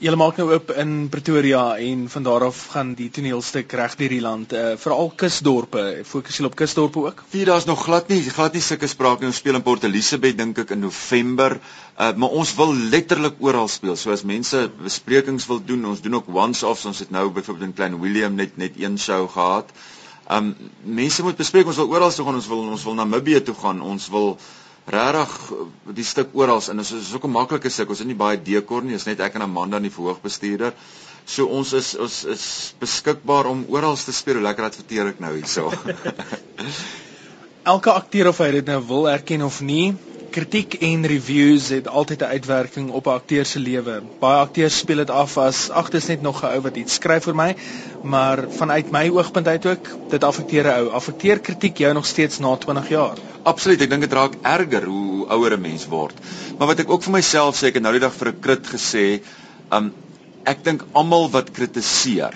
Julle 0.00 0.16
maak 0.16 0.38
nou 0.40 0.46
oop 0.48 0.70
in 0.80 0.92
Pretoria 1.12 1.74
en 1.76 2.06
van 2.08 2.24
daar 2.24 2.46
af 2.46 2.60
gaan 2.72 2.94
die 2.96 3.10
toneelstuk 3.12 3.74
reg 3.76 3.98
deur 4.00 4.12
die 4.14 4.22
land. 4.24 4.54
Uh 4.56 4.70
veral 4.80 5.10
kusdorpe. 5.22 5.82
Fokus 6.08 6.38
julle 6.38 6.48
op 6.48 6.54
kusdorpe 6.56 7.02
ook? 7.02 7.18
Nee, 7.34 7.44
daar's 7.44 7.66
nog 7.68 7.82
glad 7.84 8.08
nie, 8.08 8.22
glad 8.32 8.56
nie 8.56 8.62
sulke 8.64 8.88
sprake. 8.88 9.28
Ons 9.28 9.42
speel 9.42 9.58
in 9.58 9.64
Port 9.66 9.84
Elizabeth 9.84 10.38
dink 10.38 10.62
ek 10.62 10.72
in 10.72 10.80
November. 10.86 11.58
Uh 12.00 12.14
maar 12.16 12.32
ons 12.32 12.54
wil 12.56 12.72
letterlik 12.94 13.36
oral 13.44 13.68
speel. 13.68 13.98
So 14.00 14.14
as 14.16 14.24
mense 14.24 14.62
besprekings 14.80 15.50
wil 15.52 15.60
doen, 15.68 15.84
ons 15.92 16.00
doen 16.00 16.16
ook 16.16 16.32
once-offs. 16.32 16.86
Ons 16.88 17.04
het 17.04 17.12
nou 17.12 17.26
byvoorbeeld 17.28 17.68
in 17.68 17.76
Klein 17.76 18.00
Willem 18.00 18.40
net 18.40 18.56
net 18.56 18.80
een 18.80 18.96
show 18.96 19.28
gehad. 19.28 19.68
Um 20.32 20.54
mense 20.80 21.20
moet 21.28 21.36
bespreek, 21.36 21.68
ons 21.68 21.76
wil 21.76 21.92
oral 21.92 22.16
toe 22.16 22.24
gaan. 22.24 22.40
Ons 22.40 22.48
wil 22.48 22.64
ons 22.72 22.88
wil 22.88 22.96
Namibië 23.02 23.44
toe 23.50 23.58
gaan. 23.66 23.84
Ons 23.84 24.08
wil 24.08 24.38
regtig 24.86 25.34
die 25.94 26.04
stuk 26.04 26.32
oral 26.32 26.62
en 26.70 26.76
dit 26.76 26.92
is 26.96 27.12
ook 27.14 27.24
'n 27.24 27.30
maklike 27.30 27.70
stuk. 27.70 27.88
Ons 27.88 27.98
het 27.98 28.08
nie 28.08 28.16
baie 28.16 28.42
dekor 28.42 28.82
nie. 28.82 28.94
Is 28.94 29.06
net 29.06 29.20
ek 29.20 29.34
en 29.34 29.42
Amanda 29.42 29.76
in 29.76 29.82
die 29.82 29.96
verhoogbestuurder. 29.96 30.72
So 31.26 31.46
ons 31.46 31.72
is 31.72 31.96
ons 31.96 32.24
is 32.24 32.74
beskikbaar 32.78 33.46
om 33.46 33.64
oral 33.68 33.96
te 33.96 34.12
speel. 34.12 34.34
Hoe 34.34 34.42
lekker 34.42 34.64
adverteer 34.64 35.06
ek 35.06 35.20
nou 35.20 35.34
hierso. 35.34 35.72
Elke 37.72 37.92
akteur 37.92 38.28
of 38.28 38.38
hy 38.38 38.50
dit 38.50 38.66
nou 38.66 38.80
wil 38.86 39.08
erken 39.10 39.42
of 39.44 39.60
nie, 39.60 39.94
kritiek 40.30 40.74
en 40.86 41.06
reviews 41.06 41.68
het 41.68 41.88
altyd 41.88 42.22
'n 42.22 42.32
uitwerking 42.34 42.90
op 42.90 43.06
'n 43.06 43.18
akteur 43.20 43.44
se 43.44 43.58
lewe. 43.58 44.02
Baie 44.20 44.38
akteurs 44.40 44.78
speel 44.78 44.96
dit 44.96 45.10
af 45.10 45.36
as 45.38 45.70
ag 45.70 45.90
dis 45.90 46.06
net 46.06 46.22
nog 46.22 46.42
'n 46.42 46.46
ou 46.46 46.60
wat 46.60 46.76
iets 46.76 46.94
skryf 46.94 47.24
vir 47.24 47.34
my, 47.34 47.56
maar 48.02 48.44
vanuit 48.48 48.90
my 48.90 49.08
oogpunt 49.08 49.46
uit 49.46 49.66
ook, 49.66 49.88
dit 50.08 50.24
affekteer 50.24 50.64
'n 50.64 50.78
ou. 50.80 50.88
Affekteer 50.88 51.40
kritiek 51.40 51.76
jou 51.78 51.92
nog 51.94 52.06
steeds 52.06 52.38
na 52.38 52.56
20 52.56 52.88
jaar? 52.88 53.16
Absoluut, 53.42 53.80
ek 53.80 53.90
dink 53.90 54.02
dit 54.02 54.12
raak 54.12 54.34
erger 54.42 54.84
hoe 54.84 55.26
ouer 55.28 55.52
'n 55.52 55.60
mens 55.60 55.86
word. 55.86 56.14
Maar 56.58 56.66
wat 56.66 56.78
ek 56.78 56.90
ook 56.90 57.02
vir 57.02 57.12
myself 57.12 57.56
sê, 57.56 57.66
ek 57.66 57.74
het 57.74 57.82
nou 57.82 57.92
die 57.92 58.00
dag 58.00 58.14
vir 58.14 58.28
'n 58.28 58.40
krit 58.40 58.66
gesê, 58.66 59.22
um 59.72 59.92
ek 60.44 60.64
dink 60.64 60.84
almal 60.92 61.30
wat 61.30 61.50
kritiseer 61.50 62.34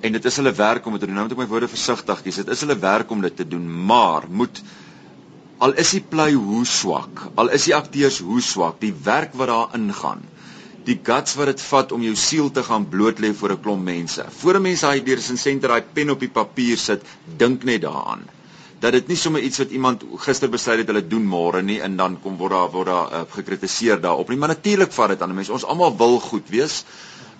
en 0.00 0.12
dit 0.12 0.24
is 0.24 0.36
hulle 0.36 0.52
werk 0.52 0.86
om 0.86 0.92
dit 0.92 1.00
te 1.00 1.06
doen. 1.06 1.14
Nou 1.14 1.26
moet 1.26 1.34
ek 1.36 1.42
my 1.42 1.48
woorde 1.50 1.68
versigtig 1.68 2.22
kies. 2.22 2.36
Dit 2.42 2.52
is 2.54 2.60
hulle 2.60 2.78
werk 2.78 3.10
om 3.10 3.20
dit 3.24 3.36
te 3.36 3.46
doen, 3.48 3.64
maar 3.86 4.28
moet 4.28 4.62
al 5.58 5.74
is 5.74 5.90
die 5.96 6.04
play 6.04 6.32
hoe 6.38 6.64
swak, 6.66 7.24
al 7.34 7.50
is 7.54 7.66
die 7.66 7.74
akteurs 7.74 8.20
hoe 8.22 8.40
swak, 8.44 8.78
die 8.82 8.94
werk 9.04 9.34
wat 9.38 9.50
daar 9.50 9.74
ingaan, 9.78 10.22
die 10.86 10.96
guts 11.04 11.34
wat 11.36 11.50
dit 11.50 11.62
vat 11.68 11.92
om 11.92 12.04
jou 12.04 12.14
siel 12.16 12.50
te 12.54 12.62
gaan 12.64 12.86
bloot 12.88 13.20
lê 13.20 13.32
voor 13.34 13.52
'n 13.52 13.62
klomp 13.62 13.84
mense. 13.84 14.24
Voor 14.40 14.56
'n 14.56 14.62
mens 14.62 14.80
daai 14.80 15.02
deur 15.04 15.20
in 15.30 15.38
senter 15.38 15.68
daai 15.68 15.82
pen 15.92 16.10
op 16.10 16.20
die 16.20 16.28
papier 16.40 16.78
sit, 16.78 17.02
dink 17.36 17.64
net 17.64 17.82
daaraan. 17.82 18.22
Dat 18.80 18.92
dit 18.92 19.08
nie 19.08 19.16
sommer 19.16 19.42
iets 19.42 19.58
wat 19.58 19.70
iemand 19.70 20.04
gister 20.16 20.48
besluit 20.48 20.78
het 20.78 20.86
hulle 20.86 21.06
doen 21.06 21.26
môre 21.26 21.62
nie 21.62 21.80
en 21.80 21.96
dan 21.96 22.18
kom 22.22 22.36
word 22.36 22.50
daar 22.50 22.70
word 22.70 22.86
daar 22.86 23.12
uh, 23.12 23.20
gekritiseer 23.30 24.00
daarop 24.00 24.28
nie. 24.28 24.38
Maar 24.38 24.48
natuurlik 24.48 24.92
vat 24.92 25.08
dit 25.08 25.22
aan 25.22 25.34
mense 25.34 25.52
ons 25.52 25.64
almal 25.64 25.96
wil 25.96 26.20
goed 26.20 26.48
wees. 26.48 26.84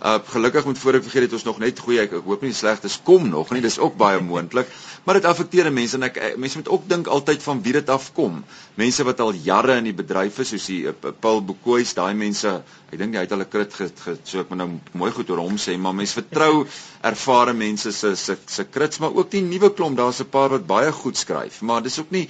Uh 0.03 0.19
gelukkig 0.25 0.65
moet 0.65 0.79
voor 0.79 0.95
ek 0.95 1.03
vergeet 1.03 1.23
het 1.23 1.33
ons 1.33 1.45
nog 1.45 1.59
net 1.59 1.79
goeie 1.79 2.01
ek, 2.01 2.13
ek 2.13 2.25
hoop 2.25 2.43
nie 2.43 2.53
slegtes 2.53 3.01
kom 3.03 3.29
nog 3.29 3.51
nie. 3.51 3.61
Dis 3.61 3.79
ook 3.79 3.97
baie 3.97 4.21
moontlik 4.21 4.67
maar 5.09 5.17
dit 5.17 5.25
affekteer 5.25 5.71
mense 5.73 5.97
en 5.97 6.05
ek 6.05 6.19
mense 6.37 6.59
moet 6.61 6.67
ook 6.69 6.83
dink 6.89 7.07
altyd 7.09 7.41
van 7.41 7.63
wie 7.65 7.73
dit 7.79 7.89
afkom. 7.89 8.43
Mense 8.77 9.07
wat 9.09 9.23
al 9.25 9.39
jare 9.41 9.79
in 9.81 9.87
die 9.89 9.95
bedryf 9.97 10.43
is 10.45 10.51
soos 10.53 10.67
die 10.69 10.83
uh, 10.91 10.93
Paul 11.25 11.41
Bokois 11.49 11.95
daai 11.97 12.13
mense 12.13 12.53
ek 12.91 12.99
dink 13.01 13.17
hy 13.17 13.23
het 13.25 13.33
hulle 13.33 13.47
krit 13.49 13.73
ge, 13.73 13.89
ge, 14.03 14.19
so 14.29 14.43
ek 14.45 14.53
moet 14.53 14.61
nou 14.61 14.69
mooi 15.01 15.09
goed 15.17 15.33
oor 15.33 15.41
hom 15.47 15.57
sê 15.57 15.79
maar 15.81 15.97
mense 15.97 16.19
vertrou 16.19 16.67
ervare 17.09 17.57
mense 17.57 17.95
se 17.97 18.13
se 18.21 18.37
se 18.45 18.69
krits 18.69 19.01
maar 19.01 19.17
ook 19.17 19.33
die 19.33 19.43
nuwe 19.49 19.73
klomp 19.81 19.97
daar's 19.97 20.21
'n 20.21 20.29
paar 20.37 20.53
wat 20.59 20.69
baie 20.69 20.93
goed 20.93 21.17
skryf 21.17 21.63
maar 21.63 21.83
dis 21.89 21.99
ook 22.05 22.13
nie 22.13 22.27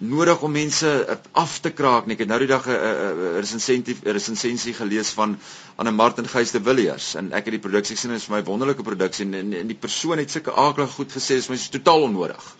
nodig 0.00 0.42
om 0.42 0.52
mense 0.52 1.18
af 1.36 1.58
te 1.60 1.70
kraak 1.76 2.06
nie. 2.06 2.16
Ek 2.16 2.24
het 2.24 2.28
nou 2.30 2.38
die 2.40 2.48
dag 2.48 2.66
'n 2.66 3.36
resensie 3.36 3.76
'n 3.84 4.12
resensie 4.12 4.74
gelees 4.74 5.10
van 5.10 5.38
aan 5.76 5.88
'n 5.88 5.94
Martin 5.94 6.28
Geyse 6.28 6.52
de 6.52 6.64
Villiers 6.64 7.14
en 7.14 7.32
ek 7.32 7.44
het 7.44 7.52
die 7.52 7.68
produksie 7.68 7.96
gesien 7.96 8.10
en 8.10 8.16
dit 8.16 8.22
is 8.22 8.28
vir 8.28 8.36
my 8.36 8.44
wonderlike 8.44 8.82
produksie 8.82 9.26
en, 9.26 9.34
en, 9.34 9.52
en 9.52 9.66
die 9.66 9.76
persoon 9.76 10.18
het 10.18 10.30
sulke 10.30 10.52
aaklig 10.52 10.90
goed 10.90 11.12
gesê, 11.12 11.36
dit 11.36 11.38
is 11.38 11.48
my 11.48 11.56
totaal 11.56 12.02
onnodig. 12.02 12.56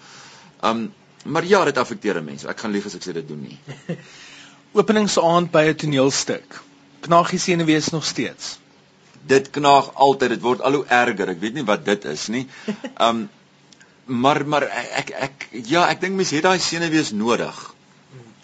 Um 0.63 0.93
maar 1.25 1.45
ja, 1.45 1.65
dit 1.65 1.77
affekteer 1.77 2.23
mense. 2.23 2.49
Ek 2.49 2.61
gaan 2.61 2.71
lieg 2.71 2.87
as 2.87 2.95
ek 2.95 3.03
sê 3.03 3.13
dit 3.13 3.29
doen 3.29 3.41
nie. 3.41 3.59
Openingsaand 4.73 5.51
by 5.51 5.65
'n 5.69 5.75
toneelstuk. 5.75 6.61
Knaag 7.01 7.31
die 7.31 7.39
senuwees 7.39 7.91
nog 7.91 8.05
steeds. 8.05 8.59
Dit 9.27 9.51
knaag 9.51 9.95
altyd, 9.95 10.31
dit 10.31 10.41
word 10.41 10.61
al 10.61 10.73
hoe 10.73 10.87
erger. 10.87 11.29
Ek 11.29 11.41
weet 11.41 11.55
nie 11.55 11.65
wat 11.65 11.85
dit 11.85 12.05
is 12.05 12.29
nie. 12.29 12.47
Um 13.09 13.29
maar 14.07 14.47
maar 14.47 14.63
ek 15.03 15.11
ek 15.11 15.49
ja, 15.67 15.89
ek 15.89 16.01
dink 16.01 16.17
mense 16.17 16.35
het 16.35 16.45
daai 16.45 16.59
senuwees 16.59 17.13
nodig 17.13 17.75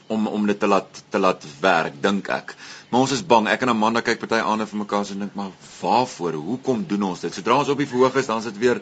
om 0.07 0.27
om 0.27 0.47
dit 0.47 0.59
te 0.59 0.67
laat 0.67 1.03
te 1.11 1.19
laat 1.19 1.45
werk, 1.61 2.03
dink 2.03 2.29
ek. 2.29 2.55
Maar 2.91 3.01
ons 3.01 3.13
is 3.17 3.27
bang. 3.27 3.49
Ek 3.51 3.63
en 3.67 3.75
Amanda 3.75 4.01
kyk 4.01 4.21
party 4.23 4.39
aande 4.39 4.67
vir 4.71 4.79
mekaar 4.79 5.09
en 5.11 5.25
dink 5.25 5.35
maar 5.35 5.51
waarvoor? 5.81 6.39
Hoekom 6.51 6.85
doen 6.87 7.09
ons 7.11 7.21
dit? 7.21 7.35
Sodra 7.35 7.59
ons 7.59 7.73
op 7.73 7.79
die 7.83 7.89
verhoog 7.91 8.19
is, 8.21 8.27
dan 8.31 8.39
is 8.39 8.51
dit 8.51 8.59
weer 8.63 8.81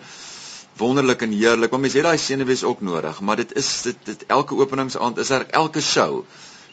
wonderlik 0.77 1.23
en 1.23 1.33
heerlik. 1.33 1.71
Maar 1.71 1.81
mense 1.87 1.99
het 1.99 2.09
daai 2.09 2.19
senuwees 2.19 2.65
ook 2.65 2.83
nodig, 2.85 3.21
maar 3.21 3.41
dit 3.41 3.55
is 3.57 3.71
dit, 3.83 4.03
dit 4.05 4.27
elke 4.27 4.59
openingsaand 4.61 5.19
is 5.19 5.33
daar 5.33 5.47
elke 5.51 5.81
show 5.81 6.25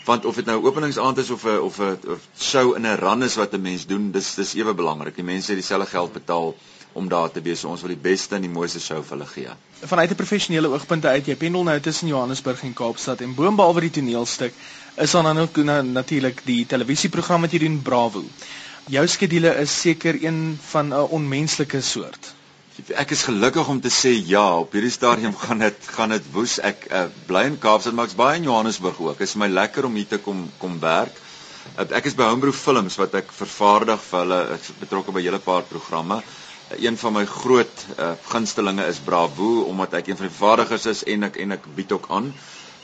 want 0.06 0.26
of 0.26 0.36
dit 0.36 0.48
nou 0.50 0.58
openingsaand 0.66 1.20
is 1.22 1.30
of 1.30 1.44
'n 1.46 1.60
of 1.62 1.80
'n 1.80 2.20
show 2.38 2.76
in 2.76 2.86
'n 2.86 2.98
run 2.98 3.24
is 3.24 3.36
wat 3.36 3.54
'n 3.54 3.62
mens 3.62 3.86
doen, 3.86 4.12
dis 4.12 4.34
dis 4.36 4.54
ewe 4.54 4.74
belangrik. 4.74 5.16
Die 5.16 5.24
mense 5.24 5.52
het 5.52 5.60
dieselfde 5.62 5.90
geld 5.90 6.14
betaal 6.14 6.56
om 6.94 7.08
daar 7.10 7.32
te 7.32 7.42
wees. 7.42 7.64
Ons 7.64 7.82
wil 7.86 7.94
die 7.94 8.04
beste 8.10 8.36
en 8.36 8.46
die 8.46 8.52
mooiste 8.52 8.80
show 8.80 9.00
vir 9.04 9.18
hulle 9.18 9.30
gee. 9.30 9.54
Vanuit 9.82 10.12
'n 10.12 10.16
professionele 10.16 10.68
oogpunt 10.68 11.06
uit, 11.06 11.26
jy 11.26 11.36
pendel 11.36 11.64
nou 11.64 11.80
tussen 11.80 12.08
Johannesburg 12.08 12.64
en 12.64 12.74
Kaapstad 12.74 13.22
en 13.22 13.36
boonbehalwe 13.36 13.82
die 13.82 13.90
toneelstuk 13.90 14.54
is 14.96 15.12
dan 15.12 15.38
ook 15.38 15.56
nou 15.56 15.84
natuurlik 15.84 16.42
die 16.46 16.66
televisieprogram 16.66 17.42
wat 17.42 17.52
jy 17.52 17.60
doen 17.60 17.82
Bravo. 17.82 18.24
Jou 18.90 19.08
skedule 19.08 19.56
is 19.62 19.82
seker 19.82 20.24
een 20.24 20.60
van 20.72 20.88
'n 20.88 21.08
onmenslike 21.10 21.82
soort. 21.82 22.34
Ek 22.96 23.12
is 23.12 23.24
gelukkig 23.24 23.68
om 23.68 23.82
te 23.82 23.90
sê 23.90 24.28
ja, 24.28 24.58
op 24.58 24.72
hierdie 24.72 24.92
stadium 24.92 25.36
gaan 25.36 25.60
dit 25.60 25.76
gaan 25.86 26.10
dit 26.10 26.24
woes. 26.32 26.60
Ek 26.60 26.88
uh, 26.92 27.06
bly 27.26 27.44
in 27.46 27.60
Kaapstad, 27.60 27.94
maar 27.94 28.06
ek's 28.06 28.16
baie 28.16 28.38
in 28.38 28.44
Johannesburg 28.44 29.00
ook. 29.00 29.18
Dit 29.18 29.28
is 29.28 29.36
my 29.36 29.48
lekker 29.48 29.86
om 29.86 29.96
hier 29.96 30.08
te 30.08 30.18
kom 30.18 30.50
kom 30.58 30.80
werk. 30.80 31.14
Uh, 31.78 31.86
ek 31.92 32.06
is 32.06 32.16
by 32.16 32.24
Homebrew 32.24 32.54
Films 32.54 32.96
wat 32.96 33.14
ek 33.14 33.32
vervaardig 33.32 34.02
vir 34.02 34.20
hulle. 34.20 34.42
Ek 34.54 34.60
is 34.62 34.72
betrokke 34.80 35.12
by 35.12 35.20
'n 35.20 35.24
hele 35.24 35.40
paar 35.40 35.62
programme. 35.62 36.16
Uh, 36.16 36.51
een 36.78 36.98
van 36.98 37.14
my 37.14 37.26
groot 37.26 37.86
uh, 38.00 38.12
gunstelinge 38.28 38.86
is 38.86 39.00
Bravo 39.00 39.62
omdat 39.62 39.94
ek 39.94 40.08
een 40.08 40.18
van 40.18 40.28
die 40.28 40.36
vervaardigers 40.36 40.86
is 40.86 41.04
en 41.04 41.24
ek 41.24 41.40
en 41.44 41.52
ek 41.58 41.66
bied 41.76 41.92
ook 41.92 42.06
aan. 42.10 42.32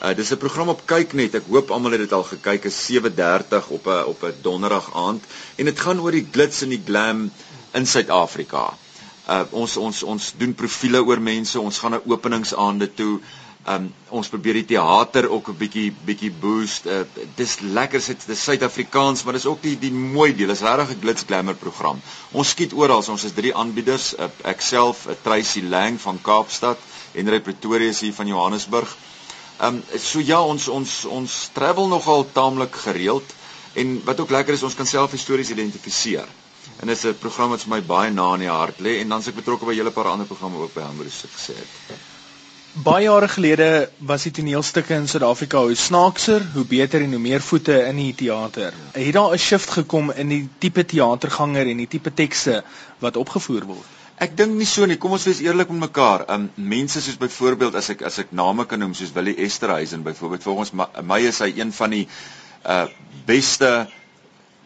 Uh, 0.04 0.14
dis 0.16 0.32
'n 0.32 0.38
program 0.38 0.70
op 0.70 0.86
kyknet. 0.86 1.36
Ek 1.36 1.48
hoop 1.50 1.72
almal 1.72 1.92
het 1.92 2.06
dit 2.06 2.14
al 2.14 2.24
gekyk. 2.24 2.66
Is 2.66 2.86
7:30 2.86 3.70
op 3.70 3.88
'n 3.88 4.04
op 4.14 4.24
'n 4.24 4.36
donderdag 4.42 4.94
aand 4.94 5.24
en 5.56 5.66
dit 5.66 5.80
gaan 5.80 6.00
oor 6.00 6.12
die 6.12 6.28
glitz 6.32 6.62
en 6.62 6.70
die 6.70 6.84
glam 6.86 7.32
in 7.74 7.88
Suid-Afrika. 7.88 8.78
Uh 9.30 9.44
ons 9.52 9.78
ons 9.78 10.04
ons 10.04 10.34
doen 10.38 10.54
profile 10.54 11.04
oor 11.04 11.22
mense. 11.22 11.60
Ons 11.60 11.80
gaan 11.80 11.92
na 11.92 12.02
openingsaande 12.06 12.94
toe. 12.94 13.20
Um 13.68 13.90
ons 14.16 14.30
probeer 14.32 14.56
die 14.62 14.68
teater 14.70 15.26
ook 15.30 15.50
'n 15.52 15.58
bietjie 15.58 15.90
bietjie 16.10 16.32
boost. 16.32 16.86
Uh 16.86 17.04
dis 17.36 17.60
lekker 17.60 18.02
sit 18.02 18.24
dis 18.28 18.44
Suid-Afrikaans, 18.44 19.24
maar 19.24 19.34
dis 19.34 19.46
ook 19.46 19.62
die 19.62 19.76
die 19.80 19.92
mooi 19.92 20.36
deel. 20.36 20.48
Dis 20.48 20.62
regtig 20.62 20.96
'n 20.96 21.02
glitz 21.02 21.26
glamour 21.28 21.56
program. 21.56 22.02
Ons 22.32 22.50
skiet 22.50 22.74
oral. 22.74 23.04
Ons 23.08 23.24
is 23.24 23.34
drie 23.34 23.56
aanbieders. 23.56 24.14
Uh, 24.16 24.30
ek 24.44 24.62
self, 24.62 25.08
uh, 25.08 25.14
Tracy 25.24 25.62
Lang 25.62 26.02
van 26.02 26.22
Kaapstad, 26.22 26.78
Henry 27.14 27.40
Pretorius 27.40 28.00
hier 28.00 28.14
van 28.14 28.28
Johannesburg. 28.28 28.98
Um 29.60 29.84
so 29.98 30.20
ja, 30.20 30.42
ons 30.42 30.68
ons 30.68 31.06
ons 31.06 31.50
travel 31.54 31.88
nogal 31.88 32.28
taamlik 32.32 32.76
gereeld 32.76 33.36
en 33.74 34.02
wat 34.06 34.20
ook 34.20 34.30
lekker 34.30 34.54
is, 34.54 34.64
ons 34.64 34.76
kan 34.76 34.86
self 34.86 35.12
histories 35.12 35.50
identifiseer 35.50 36.28
en 36.80 36.88
dit 36.88 36.98
is 36.98 37.06
'n 37.06 37.18
program 37.20 37.50
wat 37.50 37.62
vir 37.62 37.70
my 37.70 37.82
baie 37.82 38.12
na 38.12 38.34
in 38.34 38.40
die 38.40 38.50
hart 38.50 38.80
lê 38.80 39.00
en 39.02 39.10
dan 39.10 39.22
se 39.22 39.30
ek 39.30 39.36
betrokke 39.36 39.66
by 39.66 39.74
'n 39.74 39.78
hele 39.78 39.92
paar 39.92 40.08
ander 40.08 40.26
programme 40.26 40.58
ook 40.58 40.74
by 40.74 40.82
Hamburg 40.82 41.12
se 41.12 41.28
gesê 41.28 41.56
het. 41.56 42.17
Baie 42.74 43.04
jare 43.04 43.28
gelede 43.28 43.90
was 43.98 44.24
die 44.28 44.32
toneelstukke 44.32 44.94
in 44.94 45.08
Suid-Afrika 45.08 45.64
hoe 45.66 45.76
snaakser, 45.76 46.44
hoe 46.54 46.66
beter 46.66 47.02
en 47.02 47.16
hoe 47.16 47.20
meer 47.20 47.42
voete 47.42 47.78
in 47.88 47.96
die 47.96 48.14
teater. 48.16 48.74
Het 48.94 49.14
daar 49.14 49.34
'n 49.34 49.38
shift 49.38 49.70
gekom 49.70 50.12
in 50.12 50.28
die 50.28 50.50
tipe 50.60 50.86
teaterganger 50.86 51.68
en 51.68 51.78
die 51.78 51.88
tipe 51.88 52.14
tekste 52.14 52.64
wat 53.00 53.18
opgevoer 53.18 53.66
word? 53.66 53.88
Ek 54.18 54.38
dink 54.38 54.54
nie 54.58 54.66
so 54.66 54.86
nie. 54.86 54.98
Kom 54.98 55.12
ons 55.12 55.24
wees 55.24 55.40
eerlik 55.40 55.70
met 55.70 55.80
mekaar. 55.80 56.26
Um 56.34 56.50
mense 56.56 57.02
soos 57.02 57.18
byvoorbeeld 57.18 57.76
as 57.76 57.90
ek 57.90 58.02
as 58.02 58.18
ek 58.18 58.32
name 58.32 58.66
kan 58.66 58.80
noem 58.80 58.94
soos 58.94 59.14
Willie 59.14 59.36
Esterhuizen 59.36 60.04
byvoorbeeld, 60.04 60.44
volgens 60.44 60.72
my, 61.04 61.20
is 61.20 61.40
hy 61.40 61.54
een 61.60 61.74
van 61.74 61.90
die 61.90 62.08
uh 62.66 62.86
beste 63.26 63.88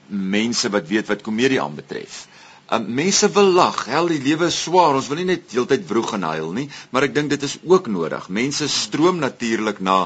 mense 0.08 0.70
wat 0.70 0.88
weet 0.88 1.08
wat 1.08 1.22
komedie 1.22 1.62
aanbetref. 1.62 2.28
Um, 2.72 2.86
mense 2.96 3.28
wil 3.36 3.50
lag. 3.52 3.86
Hel, 3.92 4.08
die 4.08 4.22
lewe 4.24 4.48
is 4.48 4.58
swaar. 4.64 4.96
Ons 4.96 5.10
wil 5.12 5.20
nie 5.20 5.28
net 5.34 5.52
heeltyd 5.52 5.84
vroeg 5.90 6.14
en 6.16 6.24
huil 6.30 6.54
nie, 6.56 6.70
maar 6.96 7.04
ek 7.04 7.16
dink 7.18 7.34
dit 7.34 7.42
is 7.44 7.58
ook 7.68 7.90
nodig. 7.92 8.30
Mense 8.32 8.70
stroom 8.72 9.20
natuurlik 9.20 9.82
na 9.84 10.06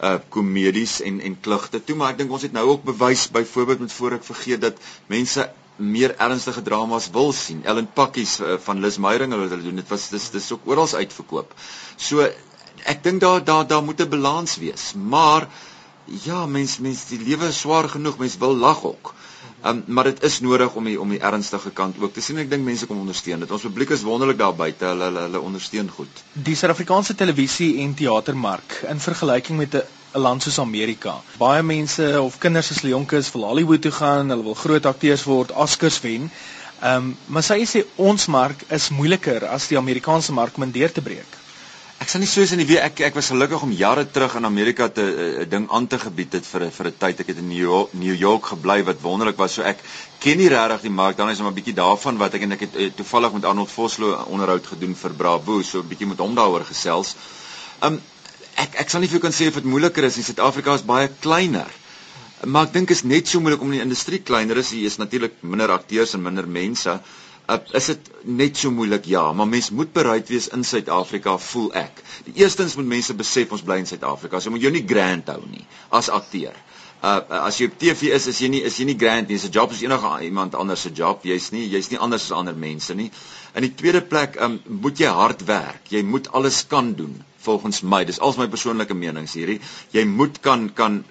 uh 0.00 0.16
komedies 0.32 0.96
en 1.06 1.20
en 1.20 1.36
klugte 1.44 1.78
toe, 1.84 1.94
maar 2.00 2.14
ek 2.14 2.22
dink 2.22 2.32
ons 2.34 2.46
het 2.46 2.56
nou 2.56 2.64
ook 2.72 2.86
bewys 2.88 3.26
byvoorbeeld 3.30 3.84
met 3.84 3.92
voor 3.92 4.16
ek 4.16 4.24
vergeet 4.26 4.62
dat 4.64 4.80
mense 5.12 5.44
meer 5.76 6.16
ernstige 6.16 6.62
dramas 6.66 7.10
wil 7.14 7.30
sien. 7.36 7.62
Ellen 7.64 7.86
Pakkies 7.94 8.38
uh, 8.40 8.56
van 8.64 8.80
Lis 8.80 8.98
Meyering 8.98 9.32
hulle 9.36 9.48
doen. 9.62 9.78
Dit 9.78 9.92
was 9.92 10.08
dis 10.10 10.30
dis 10.34 10.50
ook 10.56 10.66
oral 10.66 10.88
uitverkoop. 10.90 11.54
So 11.96 12.26
ek 12.90 13.04
dink 13.04 13.22
daar 13.22 13.44
daar 13.44 13.66
daar 13.66 13.84
moet 13.84 14.00
'n 14.00 14.08
balans 14.08 14.56
wees. 14.56 14.92
Maar 14.96 15.48
ja, 16.26 16.46
mens 16.46 16.78
mens 16.78 17.06
die 17.06 17.22
lewe 17.22 17.54
is 17.54 17.60
swaar 17.60 17.88
genoeg. 17.88 18.18
Mens 18.18 18.36
wil 18.36 18.56
lag 18.56 18.84
ook. 18.84 19.14
Um, 19.62 19.82
maar 19.86 20.04
dit 20.08 20.22
is 20.22 20.40
nodig 20.40 20.74
om 20.74 20.86
die 20.88 20.96
om 21.00 21.10
die 21.12 21.20
ernstige 21.20 21.70
kant 21.70 21.98
ook 22.00 22.14
te 22.16 22.22
sien. 22.24 22.38
Ek 22.40 22.48
dink 22.48 22.64
mense 22.64 22.86
kom 22.88 23.02
ondersteun 23.02 23.42
dit. 23.44 23.50
Ons 23.52 23.66
publiek 23.68 23.90
is 23.92 24.04
wonderlik 24.08 24.38
daar 24.40 24.54
buite. 24.56 24.86
Hulle 24.88 25.10
hulle 25.10 25.24
hulle 25.26 25.40
ondersteun 25.44 25.90
goed. 25.92 26.22
Die 26.32 26.56
Suid-Afrikaanse 26.56 27.14
televisie 27.14 27.74
en 27.84 27.92
teatermark 27.94 28.78
in 28.88 29.02
vergelyking 29.04 29.60
met 29.60 29.76
'n 29.76 30.22
land 30.24 30.42
soos 30.42 30.58
Amerika. 30.58 31.20
Baie 31.38 31.62
mense 31.62 32.20
of 32.20 32.38
kinders 32.38 32.70
as 32.70 32.80
jonkies 32.80 33.32
wil 33.32 33.44
Hollywood 33.44 33.82
toe 33.82 33.92
gaan, 33.92 34.30
hulle 34.30 34.42
wil 34.42 34.54
groot 34.54 34.86
akteurs 34.86 35.24
word, 35.24 35.52
Oscars 35.52 36.00
wen. 36.00 36.30
Ehm, 36.80 36.96
um, 36.96 37.16
maar 37.26 37.42
sy 37.42 37.60
sê 37.64 37.84
ons 37.96 38.26
mark 38.26 38.64
is 38.68 38.88
moeiliker 38.88 39.44
as 39.46 39.68
die 39.68 39.78
Amerikaanse 39.78 40.32
mark 40.32 40.56
om 40.56 40.70
deur 40.72 40.92
te 40.92 41.02
breek. 41.02 41.39
Ek 42.00 42.08
sal 42.08 42.22
nie 42.22 42.28
soos 42.30 42.54
in 42.54 42.62
die 42.62 42.64
week 42.64 42.80
ek 42.80 43.00
ek 43.10 43.16
was 43.18 43.28
gelukkig 43.28 43.60
om 43.66 43.72
jare 43.76 44.06
terug 44.08 44.38
in 44.38 44.48
Amerika 44.48 44.86
te 44.88 45.02
'n 45.04 45.42
uh, 45.42 45.48
ding 45.54 45.66
aan 45.68 45.86
te 45.86 45.98
gebied 46.00 46.32
het 46.32 46.46
vir 46.48 46.62
vir 46.76 46.86
'n 46.88 46.96
tyd. 47.02 47.20
Ek 47.20 47.28
het 47.28 47.38
in 47.42 47.48
New 47.48 47.60
York, 47.60 47.92
New 47.92 48.14
York 48.14 48.46
gebly 48.52 48.78
wat 48.88 49.02
wonderlik 49.02 49.36
was. 49.36 49.52
So 49.54 49.62
ek 49.62 49.84
ken 50.18 50.38
nie 50.38 50.48
regtig 50.48 50.80
die 50.88 50.94
mark. 51.00 51.16
Dan 51.16 51.28
is 51.28 51.38
maar 51.38 51.52
'n 51.52 51.58
bietjie 51.60 51.74
daarvan 51.76 52.16
wat 52.16 52.34
ek 52.34 52.42
en 52.42 52.52
ek 52.52 52.60
het 52.60 52.76
uh, 52.76 52.90
toevallig 52.96 53.32
met 53.32 53.44
Arnold 53.44 53.70
Vosloo 53.70 54.16
onderhoud 54.32 54.66
gedoen 54.66 54.96
vir 54.96 55.10
Bravo 55.10 55.62
so 55.62 55.78
'n 55.80 55.88
bietjie 55.88 56.06
met 56.06 56.18
hom 56.18 56.34
daaroor 56.34 56.64
gesels. 56.64 57.16
Um 57.82 58.00
ek 58.56 58.80
ek 58.80 58.88
sal 58.90 59.00
nie 59.00 59.08
vir 59.08 59.20
jou 59.20 59.28
kan 59.28 59.36
sê 59.36 59.48
of 59.48 59.54
dit 59.54 59.64
moeiliker 59.64 60.04
is 60.04 60.16
in 60.16 60.24
Suid-Afrika 60.24 60.74
is 60.74 60.82
baie 60.82 61.08
kleiner. 61.20 61.68
Maar 62.46 62.66
ek 62.66 62.72
dink 62.72 62.90
is 62.90 63.02
net 63.04 63.28
so 63.28 63.40
moeilik 63.40 63.60
om 63.60 63.72
in 63.72 63.78
die 63.78 63.84
industrie 63.88 64.22
kleiner 64.24 64.56
is. 64.56 64.70
Hier 64.70 64.86
is 64.86 64.96
natuurlik 64.96 65.42
minder 65.42 65.70
akteurs 65.70 66.14
en 66.14 66.22
minder 66.22 66.48
mense 66.48 67.00
uh, 67.48 67.58
is 67.78 67.86
dit 67.92 68.10
net 68.24 68.56
so 68.56 68.70
moeilik 68.70 69.06
ja, 69.10 69.32
maar 69.32 69.48
mens 69.48 69.70
moet 69.70 69.92
bereid 69.92 70.28
wees 70.28 70.48
in 70.54 70.64
Suid-Afrika 70.64 71.36
voel 71.38 71.70
ek. 71.78 72.02
Die 72.26 72.36
eerstens 72.42 72.76
moet 72.76 72.90
mense 72.90 73.14
besef 73.14 73.52
ons 73.56 73.64
bly 73.66 73.80
in 73.82 73.88
Suid-Afrika. 73.90 74.40
So 74.40 74.50
moet 74.54 74.62
jy 74.66 74.74
nie 74.74 74.86
grand 74.86 75.30
hou 75.32 75.40
nie 75.46 75.64
as 75.96 76.10
akteur. 76.12 76.56
Uh 77.00 77.22
as 77.46 77.56
jy 77.56 77.70
op 77.70 77.78
TV 77.80 78.10
is, 78.12 78.26
is 78.28 78.40
jy 78.44 78.50
nie 78.52 78.60
is 78.68 78.76
jy 78.76 78.84
nie 78.90 78.98
grand 79.00 79.28
nie. 79.28 79.38
Dis 79.38 79.48
'n 79.48 79.54
job 79.56 79.72
soos 79.72 79.82
enige 79.82 80.10
iemand 80.26 80.54
anders 80.54 80.82
se 80.84 80.92
job. 80.92 81.24
Jy's 81.24 81.50
nie 81.52 81.64
jy's 81.68 81.90
nie 81.90 81.98
anders 81.98 82.28
as 82.28 82.36
ander 82.36 82.54
mense 82.54 82.94
nie. 82.94 83.10
In 83.54 83.62
die 83.62 83.74
tweede 83.74 84.02
plek, 84.02 84.36
um 84.40 84.60
moet 84.68 84.98
jy 85.00 85.08
hard 85.08 85.44
werk. 85.46 85.88
Jy 85.88 86.02
moet 86.02 86.28
alles 86.32 86.66
kan 86.66 86.92
doen 86.94 87.24
volgens 87.40 87.80
my. 87.82 88.04
Dis 88.04 88.20
als 88.20 88.36
my 88.36 88.48
persoonlike 88.48 88.94
menings 88.94 89.32
hierdie. 89.34 89.60
Jy 89.92 90.04
moet 90.04 90.40
kan 90.40 90.68
kan 90.74 91.04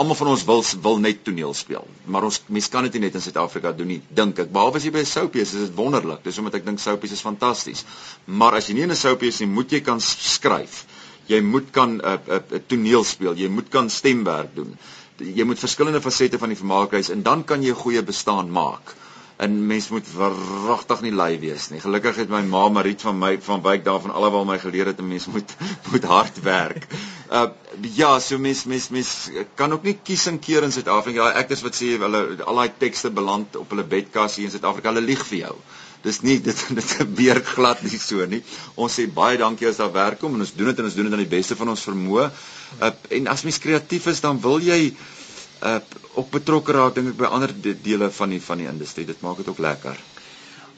almal 0.00 0.16
van 0.16 0.30
ons 0.32 0.44
wil 0.48 0.62
wil 0.84 1.00
net 1.04 1.24
toneel 1.26 1.52
speel. 1.56 1.86
Maar 2.12 2.26
ons 2.28 2.38
mens 2.56 2.68
kan 2.72 2.86
dit 2.86 2.96
nie 2.96 3.02
net 3.06 3.18
in 3.18 3.24
Suid-Afrika 3.24 3.72
doen 3.76 3.90
nie, 3.92 3.98
dink 4.20 4.38
ek. 4.44 4.52
Behalwe 4.54 4.80
as 4.80 4.86
jy 4.86 4.92
by 4.94 5.02
Soapies 5.08 5.52
is, 5.52 5.66
is 5.66 5.68
dit 5.68 5.76
wonderlik. 5.76 6.22
Dis 6.24 6.38
omdat 6.40 6.60
ek 6.60 6.64
dink 6.68 6.80
Soapies 6.80 7.12
is 7.16 7.24
fantasties. 7.24 7.84
Maar 8.40 8.60
as 8.60 8.70
jy 8.70 8.78
nie 8.78 8.86
in 8.88 8.94
'n 8.94 9.00
Soapies 9.02 9.42
nie, 9.42 9.50
moet 9.58 9.72
jy 9.76 9.82
kan 9.90 10.00
skryf. 10.00 10.84
Jy 11.28 11.40
moet 11.46 11.68
kan 11.72 11.98
'n 11.98 12.00
uh, 12.00 12.16
'n 12.16 12.32
uh, 12.32 12.40
uh, 12.56 12.62
toneel 12.66 13.04
speel. 13.04 13.36
Jy 13.36 13.48
moet 13.48 13.68
kan 13.68 13.90
stemwerk 13.90 14.54
doen. 14.54 14.72
Jy 15.20 15.44
moet 15.44 15.58
verskillende 15.58 16.00
fasette 16.00 16.38
van 16.38 16.48
die 16.48 16.56
vermaakhuis 16.56 17.10
en 17.10 17.22
dan 17.22 17.44
kan 17.44 17.62
jy 17.62 17.70
'n 17.70 17.82
goeie 17.84 18.02
bestaan 18.02 18.50
maak 18.50 18.96
en 19.40 19.66
mens 19.66 19.88
moet 19.88 20.08
verragtig 20.12 21.00
nie 21.00 21.12
lui 21.16 21.38
wees 21.40 21.70
nie. 21.72 21.80
Gelukkig 21.80 22.18
het 22.20 22.28
my 22.28 22.42
ma 22.44 22.66
Mariet 22.68 23.00
van 23.06 23.16
my 23.16 23.30
van 23.40 23.62
wyk 23.64 23.86
daarvan 23.86 24.12
alhoewel 24.12 24.44
my 24.44 24.58
geleer 24.60 24.90
het 24.90 25.00
'n 25.00 25.08
mens 25.08 25.26
moet 25.32 25.54
moet 25.92 26.04
hard 26.04 26.40
werk. 26.44 26.84
Uh 27.32 27.46
ja, 27.96 28.18
so 28.20 28.38
mens 28.38 28.64
mens 28.64 28.88
mens 28.88 29.30
kan 29.54 29.72
ook 29.72 29.82
nie 29.82 29.98
kies 30.02 30.26
en 30.26 30.38
keer 30.38 30.62
in 30.62 30.72
Suid-Afrika. 30.72 31.30
Ek 31.40 31.54
is 31.56 31.62
wat 31.62 31.74
sê 31.74 31.96
hulle 32.02 32.20
al 32.44 32.60
daai 32.60 32.72
tekste 32.78 33.10
beland 33.10 33.56
op 33.56 33.70
hulle 33.70 33.84
bedkas 33.84 34.36
hier 34.36 34.44
in 34.44 34.50
Suid-Afrika. 34.50 34.92
Hulle 34.92 35.06
lieg 35.08 35.24
vir 35.26 35.38
jou. 35.38 35.54
Dis 36.02 36.20
nie 36.20 36.36
dit 36.48 36.66
dit 36.68 36.92
gebeur 37.00 37.40
glad 37.54 37.82
nie 37.82 37.98
so 37.98 38.26
nie. 38.26 38.42
Ons 38.74 39.00
sê 39.00 39.06
baie 39.08 39.38
dankie 39.38 39.68
as 39.68 39.80
daar 39.80 39.92
werk 39.92 40.20
kom 40.20 40.34
en 40.34 40.44
ons 40.44 40.52
doen 40.52 40.68
dit 40.72 40.84
en 40.84 40.90
ons 40.90 40.98
doen 41.00 41.08
dit 41.08 41.16
aan 41.16 41.24
die 41.24 41.36
beste 41.38 41.56
van 41.56 41.72
ons 41.76 41.88
vermoë. 41.88 42.28
Uh 42.80 42.92
en 43.08 43.32
as 43.38 43.48
mens 43.48 43.58
kreatief 43.58 44.12
is, 44.12 44.20
dan 44.20 44.40
wil 44.44 44.60
jy 44.60 44.92
uh 45.62 45.80
ook 46.14 46.30
betrokke 46.30 46.72
raak 46.72 46.94
dink 46.94 47.12
ek 47.12 47.20
by 47.20 47.30
ander 47.30 47.52
de 47.52 47.74
dele 47.82 48.10
van 48.10 48.30
die 48.34 48.40
van 48.42 48.58
die 48.58 48.68
industrie. 48.70 49.06
Dit 49.06 49.22
maak 49.22 49.36
dit 49.42 49.48
ook 49.48 49.58
lekker. 49.58 49.98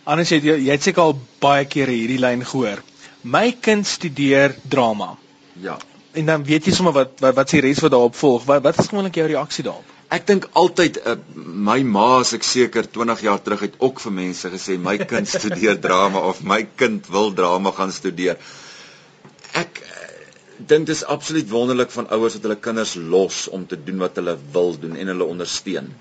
Anders 0.05 0.31
het 0.35 0.45
jy 0.45 0.59
jy 0.67 0.73
het 0.73 0.83
seker 0.83 1.03
al 1.03 1.17
baie 1.41 1.65
kere 1.71 1.95
hierdie 1.95 2.21
lyn 2.21 2.45
gehoor. 2.45 2.83
My 3.23 3.53
kind 3.61 3.87
studeer 3.87 4.57
drama. 4.69 5.17
Ja. 5.61 5.79
en 6.13 6.27
dan 6.29 6.45
weet 6.45 6.69
jy 6.69 6.75
sommer 6.77 6.93
wat 6.93 7.21
wat, 7.25 7.35
wat 7.37 7.53
se 7.53 7.61
res 7.65 7.81
wat 7.85 7.93
daarop 7.95 8.17
volg. 8.19 8.45
Wat 8.49 8.63
wat 8.65 8.79
is 8.79 8.91
gewoonlik 8.91 9.17
jou 9.21 9.27
reaksie 9.31 9.65
daarop? 9.65 9.89
Ek 10.13 10.27
dink 10.29 10.49
altyd 10.61 10.99
uh, 11.01 11.15
my 11.37 11.79
ma 11.89 12.19
as 12.19 12.35
ek 12.37 12.45
seker 12.45 12.89
20 12.97 13.23
jaar 13.25 13.41
terug 13.41 13.65
het 13.65 13.79
ook 13.81 14.03
vir 14.05 14.15
mense 14.19 14.51
gesê 14.53 14.77
my 14.79 14.99
kind 15.01 15.29
studeer 15.37 15.81
drama 15.81 16.21
of 16.29 16.43
my 16.45 16.63
kind 16.77 17.09
wil 17.13 17.33
drama 17.37 17.73
gaan 17.77 17.95
studeer. 17.97 18.37
Ek 19.57 19.81
dink 20.69 20.87
dit 20.87 20.97
is 20.97 21.05
absoluut 21.05 21.49
wonderlik 21.51 21.91
van 21.91 22.09
ouers 22.15 22.35
wat 22.39 22.43
hulle 22.47 22.59
kinders 22.61 22.95
los 22.95 23.47
om 23.49 23.67
te 23.67 23.79
doen 23.85 24.03
wat 24.03 24.19
hulle 24.21 24.37
wil 24.53 24.75
doen 24.79 24.97
en 24.97 25.13
hulle 25.13 25.29
ondersteun. 25.35 25.93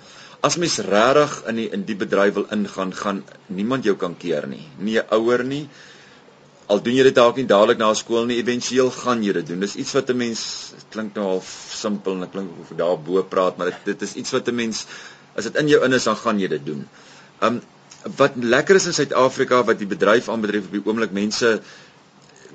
As 0.42 0.58
mens 0.58 0.80
regtig 0.82 1.38
in 1.52 1.60
die 1.62 1.70
in 1.78 1.86
die 1.86 1.96
bedryf 1.96 2.34
wil 2.34 2.48
ingaan, 2.52 2.94
gaan 2.94 3.24
niemand 3.48 3.86
jou 3.86 3.96
kan 3.96 4.18
keer 4.18 4.48
nie. 4.48 4.64
Nie 4.78 5.00
'n 5.00 5.08
ouer 5.18 5.44
nie, 5.44 5.68
al 6.68 6.82
doen 6.82 6.96
jy 6.96 7.04
dit 7.04 7.16
dalk 7.16 7.36
nie 7.36 7.46
dadelik 7.46 7.78
na 7.78 7.94
skool 7.94 8.26
nie, 8.26 8.40
éventueel 8.42 8.92
gaan 8.92 9.24
jy 9.24 9.34
dit 9.34 9.48
doen. 9.48 9.60
Dis 9.60 9.76
iets 9.76 9.94
wat 9.94 10.10
'n 10.10 10.18
mens 10.18 10.74
klink 10.90 11.16
nou 11.16 11.26
al 11.26 11.44
simpel 11.44 12.14
en 12.14 12.24
ek 12.24 12.32
klink 12.32 12.50
of 12.62 12.78
daar 12.78 12.98
bo 12.98 13.24
praat, 13.24 13.58
maar 13.58 13.70
dit, 13.72 13.86
dit 13.86 14.02
is 14.02 14.14
iets 14.14 14.32
wat 14.32 14.48
'n 14.48 14.56
mens 14.56 14.86
as 15.36 15.44
dit 15.44 15.56
in 15.56 15.68
jou 15.68 15.84
in 15.86 15.94
is, 15.94 16.04
dan 16.04 16.16
gaan 16.16 16.40
jy 16.40 16.48
dit 16.48 16.66
doen. 16.66 16.88
Um 17.42 17.62
wat 18.18 18.32
lekker 18.36 18.76
is 18.76 18.88
in 18.90 18.94
Suid-Afrika 18.94 19.64
wat 19.64 19.78
die 19.78 19.88
bedryf 19.88 20.30
aanbetref 20.30 20.66
op 20.66 20.72
die 20.72 20.86
oomblik 20.86 21.12
mense 21.12 21.62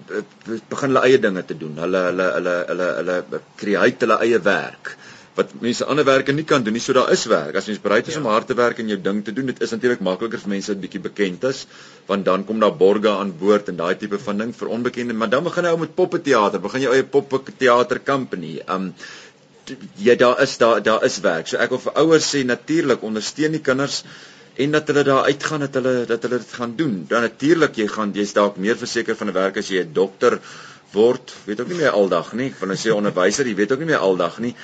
begin 0.08 0.92
hulle 0.92 1.04
eie 1.08 1.18
dinge 1.18 1.42
te 1.46 1.58
doen. 1.58 1.76
Hulle 1.84 2.06
hulle 2.10 2.30
hulle 2.38 2.56
hulle 2.70 2.88
hulle 3.00 3.42
create 3.56 4.06
hulle 4.06 4.20
eie 4.26 4.40
werk 4.44 4.96
wat 5.36 5.52
mense 5.60 5.84
ander 5.84 6.06
werke 6.08 6.32
nie 6.32 6.46
kan 6.48 6.64
doen 6.64 6.76
nie. 6.76 6.80
So 6.80 6.94
daar 6.96 7.10
is 7.12 7.26
werk. 7.28 7.56
As 7.60 7.68
mens 7.68 7.82
bereid 7.84 8.08
is 8.08 8.16
ja. 8.16 8.22
om 8.22 8.28
hard 8.30 8.48
te 8.48 8.56
werk 8.56 8.80
en 8.80 8.88
jou 8.92 8.98
ding 9.08 9.22
te 9.25 9.34
doen, 9.36 9.50
dit 9.50 9.60
is 9.62 9.75
natuurlik 9.75 10.02
makliker 10.04 10.40
vir 10.42 10.52
mense 10.54 10.72
wat 10.72 10.80
bietjie 10.84 11.02
bekend 11.04 11.44
is, 11.50 11.66
want 12.08 12.25
dan 12.28 12.46
kom 12.48 12.62
daar 12.62 12.75
borge 12.80 13.12
aan 13.12 13.34
boord 13.40 13.68
en 13.72 13.76
daai 13.82 13.94
tipe 14.00 14.20
van 14.22 14.40
ding 14.44 14.54
vir 14.56 14.72
onbekende, 14.78 15.16
maar 15.16 15.32
dan 15.32 15.44
begin 15.44 15.68
jy 15.68 15.75
ou 15.76 15.82
met 15.82 15.94
poppeteater, 15.98 16.62
begin 16.64 16.86
jy 16.86 16.94
eie 16.96 17.08
poppeteater 17.16 18.00
company. 18.12 18.56
Um 18.76 18.94
ja, 20.00 20.14
daar 20.14 20.40
is 20.42 20.56
daar 20.62 20.80
daar 20.82 21.04
is 21.04 21.20
werk. 21.20 21.50
So 21.50 21.60
ek 21.60 21.75
wil 21.75 21.82
vir 21.84 22.00
ouers 22.04 22.32
sê 22.32 22.44
natuurlik 22.46 23.04
ondersteun 23.04 23.58
die 23.58 23.64
kinders 23.68 24.04
en 24.56 24.70
dat 24.70 24.88
hulle 24.88 25.02
daar 25.04 25.25
uitgaan 25.25 25.60
dat 25.60 25.75
hulle 25.75 26.04
dat 26.08 26.22
hulle 26.22 26.38
dit 26.38 26.52
gaan 26.52 26.76
doen. 26.76 27.04
Dan 27.08 27.26
natuurlik 27.28 27.76
jy 27.76 27.86
gaan 27.92 28.12
jy's 28.16 28.32
dalk 28.32 28.56
meer 28.56 28.76
verseker 28.76 29.16
van 29.16 29.28
'n 29.28 29.36
werk 29.36 29.56
as 29.56 29.68
jy 29.68 29.84
'n 29.84 29.92
dokter 29.92 30.40
word, 30.92 31.34
weet 31.44 31.60
ook 31.60 31.68
nie 31.68 31.80
meer 31.80 31.90
aldag 31.90 32.32
nie. 32.32 32.52
Van 32.58 32.70
as 32.70 32.82
jy 32.82 32.90
onderwyser, 32.90 33.46
jy 33.46 33.54
weet 33.54 33.72
ook 33.72 33.78
nie 33.78 33.92
meer 33.92 34.04
aldag 34.08 34.38
nie. 34.38 34.54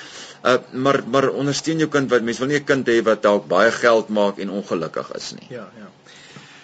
Uh 0.43 0.59
maar 0.73 1.03
maar 1.07 1.29
ondersteun 1.31 1.79
jou 1.79 1.89
kind 1.89 2.11
wat 2.11 2.23
mense 2.23 2.41
wil 2.41 2.49
nie 2.49 2.61
'n 2.61 2.65
kind 2.65 2.89
hê 2.89 3.03
wat 3.03 3.23
dalk 3.23 3.49
baie 3.49 3.71
geld 3.71 4.09
maak 4.09 4.39
en 4.39 4.51
ongelukkig 4.51 5.13
is 5.15 5.33
nie. 5.33 5.47
Ja, 5.49 5.69
ja. 5.79 5.89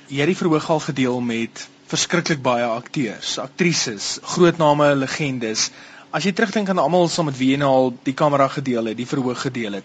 Jy 0.08 0.18
het 0.18 0.26
die 0.26 0.36
verhoog 0.36 0.70
al 0.70 0.80
gedeel 0.80 1.20
met 1.20 1.68
verskriklik 1.86 2.42
baie 2.42 2.64
akteurs, 2.64 3.38
aktrises, 3.38 4.18
groot 4.22 4.58
name, 4.58 4.94
legendes. 4.94 5.70
As 6.10 6.24
jy 6.24 6.32
terugdink 6.32 6.68
aan 6.68 6.78
almal 6.78 7.08
saam 7.08 7.28
met 7.28 7.36
wie 7.36 7.50
jy 7.50 7.58
nou 7.60 7.70
al 7.70 7.90
die 8.02 8.14
kamera 8.14 8.48
gedeel 8.48 8.84
het, 8.84 8.96
die 8.96 9.06
verhoog 9.06 9.40
gedeel 9.40 9.72
het. 9.72 9.84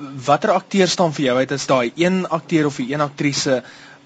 Watter 0.00 0.50
akteurs 0.50 0.92
staan 0.96 1.12
vir 1.12 1.24
jou 1.26 1.36
uit 1.38 1.52
as 1.52 1.66
daai 1.66 1.92
een 1.96 2.22
akteur 2.28 2.66
of 2.66 2.76
die 2.80 2.92
een 2.92 3.04
aktrise 3.04 3.62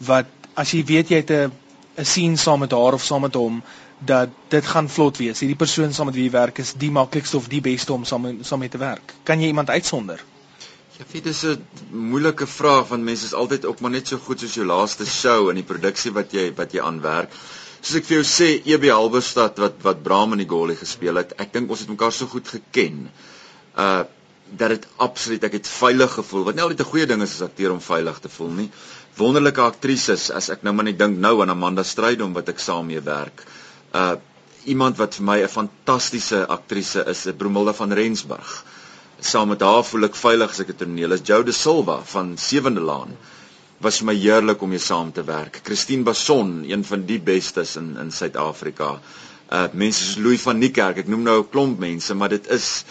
wat 0.06 0.26
as 0.54 0.72
jy 0.74 0.82
weet 0.84 1.10
jy 1.10 1.20
het 1.22 1.30
'n 1.30 1.52
'n 1.98 2.04
scene 2.04 2.36
saam 2.36 2.60
met 2.60 2.72
haar 2.72 2.94
of 2.94 3.04
saam 3.04 3.20
met 3.22 3.34
hom 3.34 3.62
dat 3.98 4.28
dit 4.48 4.66
gaan 4.66 4.88
vlot 4.88 5.16
wees. 5.16 5.40
Hierdie 5.40 5.56
persoon 5.58 5.92
saam 5.92 6.06
met 6.06 6.14
wie 6.14 6.24
jy 6.24 6.30
werk 6.34 6.58
is 6.58 6.74
die 6.74 6.90
maklikste 6.90 7.36
of 7.36 7.48
die 7.48 7.60
beste 7.60 7.92
om 7.92 8.04
saam 8.04 8.26
saam 8.42 8.58
mee 8.58 8.68
te 8.68 8.78
werk. 8.78 9.14
Kan 9.22 9.40
jy 9.40 9.46
iemand 9.46 9.70
uitsonder? 9.70 10.24
Ja, 10.98 11.04
dit 11.12 11.26
is 11.26 11.44
'n 11.44 11.66
moeilike 11.90 12.46
vraag 12.46 12.88
want 12.88 13.02
mense 13.02 13.24
is 13.24 13.34
altyd 13.34 13.64
ook 13.64 13.80
maar 13.80 13.90
net 13.90 14.08
so 14.08 14.18
goed 14.18 14.40
soos 14.40 14.54
jou 14.54 14.66
laaste 14.66 15.06
show 15.06 15.48
in 15.48 15.54
die 15.54 15.70
produksie 15.72 16.12
wat 16.12 16.32
jy 16.32 16.52
wat 16.56 16.72
jy 16.72 16.80
aanwerk. 16.80 17.30
Soos 17.80 17.96
ek 17.96 18.04
vir 18.04 18.22
jou 18.22 18.24
sê, 18.24 18.62
EB 18.66 18.88
Halberstad 18.90 19.58
wat 19.58 19.74
wat 19.82 20.02
Bram 20.02 20.32
in 20.32 20.38
die 20.38 20.48
Goli 20.48 20.74
gespeel 20.74 21.16
het, 21.16 21.32
ek 21.38 21.52
dink 21.52 21.70
ons 21.70 21.80
het 21.80 21.88
mekaar 21.88 22.12
so 22.12 22.26
goed 22.26 22.48
geken. 22.48 23.10
Uh 23.76 24.04
dat 24.50 24.68
dit 24.68 24.86
absoluut 24.96 25.44
ek 25.44 25.52
het 25.52 25.68
veilig 25.68 26.12
gevoel. 26.12 26.44
Wat 26.44 26.54
nie 26.54 26.62
altyd 26.62 26.80
'n 26.80 26.90
goeie 26.92 27.06
ding 27.06 27.22
is 27.22 27.34
as 27.40 27.48
akteur 27.48 27.72
om 27.72 27.80
veilig 27.80 28.18
te 28.18 28.28
voel 28.28 28.50
nie. 28.50 28.70
Wonderlike 29.16 29.60
aktrises 29.60 30.30
as 30.30 30.48
ek 30.50 30.62
nou 30.62 30.74
maar 30.74 30.84
net 30.84 30.98
dink 30.98 31.18
nou 31.18 31.40
aan 31.42 31.50
Amanda 31.50 31.82
Strydom 31.82 32.32
wat 32.32 32.48
ek 32.48 32.58
saam 32.58 32.86
mee 32.86 33.00
werk 33.00 33.44
uh 33.94 34.14
iemand 34.64 34.96
wat 34.96 35.14
vir 35.18 35.24
my 35.28 35.38
'n 35.42 35.48
fantastiese 35.48 36.46
aktrise 36.48 37.04
is, 37.06 37.26
Bromilda 37.36 37.72
van 37.72 37.92
Rensburg. 37.92 38.64
Saam 39.20 39.48
met 39.48 39.60
haar 39.60 39.84
voel 39.84 40.04
ek 40.04 40.14
veilig 40.16 40.50
as 40.50 40.60
ek 40.60 40.68
'n 40.68 40.76
toneel 40.76 41.12
is. 41.12 41.20
Jode 41.20 41.52
Silva 41.52 42.00
van 42.04 42.36
Sewende 42.38 42.80
Laan 42.80 43.16
was 43.80 44.00
my 44.02 44.14
heerlik 44.14 44.62
om 44.62 44.68
mee 44.68 44.78
saam 44.78 45.12
te 45.12 45.24
werk. 45.24 45.60
Christine 45.64 46.02
Bason, 46.02 46.64
een 46.70 46.84
van 46.84 47.04
die 47.06 47.20
bestes 47.20 47.76
in 47.76 47.96
in 47.96 48.10
Suid-Afrika. 48.10 49.00
Uh 49.52 49.68
mense 49.72 50.04
soos 50.04 50.16
Louis 50.16 50.40
van 50.40 50.58
Niekerk, 50.58 50.96
ek 50.96 51.08
noem 51.08 51.22
nou 51.22 51.38
'n 51.40 51.50
klomp 51.50 51.78
mense, 51.78 52.14
maar 52.14 52.28
dit 52.28 52.46
is 52.48 52.84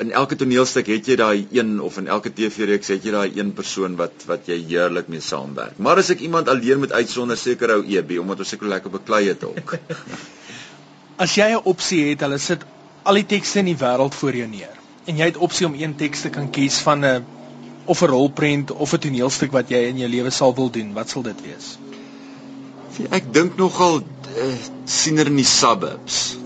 in 0.00 0.12
elke 0.12 0.36
toneelstuk 0.38 0.86
het 0.92 1.08
jy 1.10 1.16
daai 1.18 1.46
een 1.50 1.80
of 1.80 1.98
in 1.98 2.08
elke 2.08 2.30
TV-reeks 2.32 2.92
het 2.94 3.04
jy 3.04 3.12
daai 3.14 3.30
een 3.36 3.52
persoon 3.52 3.96
wat 3.98 4.24
wat 4.30 4.46
jy 4.50 4.58
heerlik 4.68 5.08
mee 5.12 5.20
saamwerk. 5.24 5.78
Maar 5.78 6.02
as 6.02 6.10
ek 6.14 6.20
iemand 6.26 6.48
alleen 6.48 6.78
moet 6.82 6.92
uitsonder, 6.92 7.38
seker 7.38 7.74
ou 7.78 7.82
EB 7.84 8.18
omdat 8.22 8.44
ons 8.44 8.52
seker 8.54 8.70
lekker 8.74 8.94
beklei 8.94 9.26
het 9.28 9.44
ook. 9.44 9.74
as 11.24 11.34
jy 11.34 11.50
'n 11.54 11.64
opsie 11.64 12.04
het, 12.10 12.20
hulle 12.20 12.38
sit 12.38 12.62
al 13.02 13.18
die 13.18 13.26
tekste 13.26 13.58
in 13.58 13.72
die 13.72 13.80
wêreld 13.80 14.14
voor 14.14 14.36
jou 14.36 14.46
neer 14.46 14.76
en 15.08 15.16
jy 15.16 15.24
het 15.30 15.36
opsie 15.40 15.66
om 15.66 15.74
een 15.74 15.96
teks 15.96 16.26
te 16.26 16.30
kan 16.30 16.50
kies 16.50 16.78
van 16.84 17.04
'n 17.04 17.24
of 17.84 18.02
'n 18.02 18.10
rolprent 18.10 18.70
of 18.70 18.92
'n 18.92 18.98
toneelstuk 18.98 19.52
wat 19.52 19.70
jy 19.70 19.88
in 19.88 19.98
jou 19.98 20.08
lewe 20.08 20.30
sal 20.30 20.54
wil 20.54 20.70
doen, 20.70 20.92
wat 20.92 21.08
sal 21.10 21.22
dit 21.22 21.40
wees? 21.42 21.78
Ek 23.10 23.32
dink 23.32 23.56
nogal 23.56 24.02
uh, 24.02 24.54
siener 24.84 25.26
in 25.26 25.36
die 25.36 25.44
suburbs. 25.44 26.36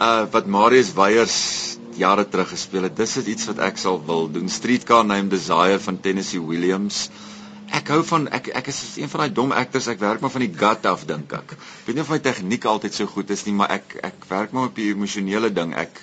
Uh 0.00 0.24
wat 0.30 0.46
Marius 0.46 0.92
Weyers 0.92 1.65
jare 1.98 2.24
terug 2.28 2.48
gespeel 2.52 2.86
het. 2.88 2.96
Dis 2.96 3.16
is 3.20 3.30
iets 3.32 3.48
wat 3.50 3.62
ek 3.66 3.80
sal 3.80 3.98
wil 4.06 4.28
doen. 4.32 4.48
Streetcar 4.52 5.04
Named 5.04 5.30
Desire 5.34 5.78
van 5.80 6.00
Tennessee 6.00 6.42
Williams. 6.42 7.06
Ek 7.74 7.88
hou 7.90 8.02
van 8.06 8.28
ek 8.36 8.52
ek 8.54 8.68
is 8.70 8.78
een 9.00 9.10
van 9.10 9.24
daai 9.24 9.34
dom 9.34 9.54
akteurs. 9.56 9.88
Ek 9.90 10.02
werk 10.02 10.22
maar 10.22 10.34
van 10.34 10.44
die 10.44 10.52
gut 10.54 10.86
af 10.86 11.06
dink 11.08 11.32
ek. 11.34 11.56
Ek 11.56 11.88
weet 11.88 11.98
nie 11.98 12.04
of 12.04 12.12
my 12.12 12.20
tegniek 12.22 12.68
altyd 12.70 12.94
so 12.94 13.10
goed 13.10 13.32
is 13.34 13.42
nie, 13.48 13.56
maar 13.58 13.74
ek 13.74 13.98
ek 14.06 14.28
werk 14.30 14.54
maar 14.54 14.70
op 14.70 14.78
die 14.78 14.92
emosionele 14.92 15.50
ding. 15.50 15.74
Ek 15.74 16.02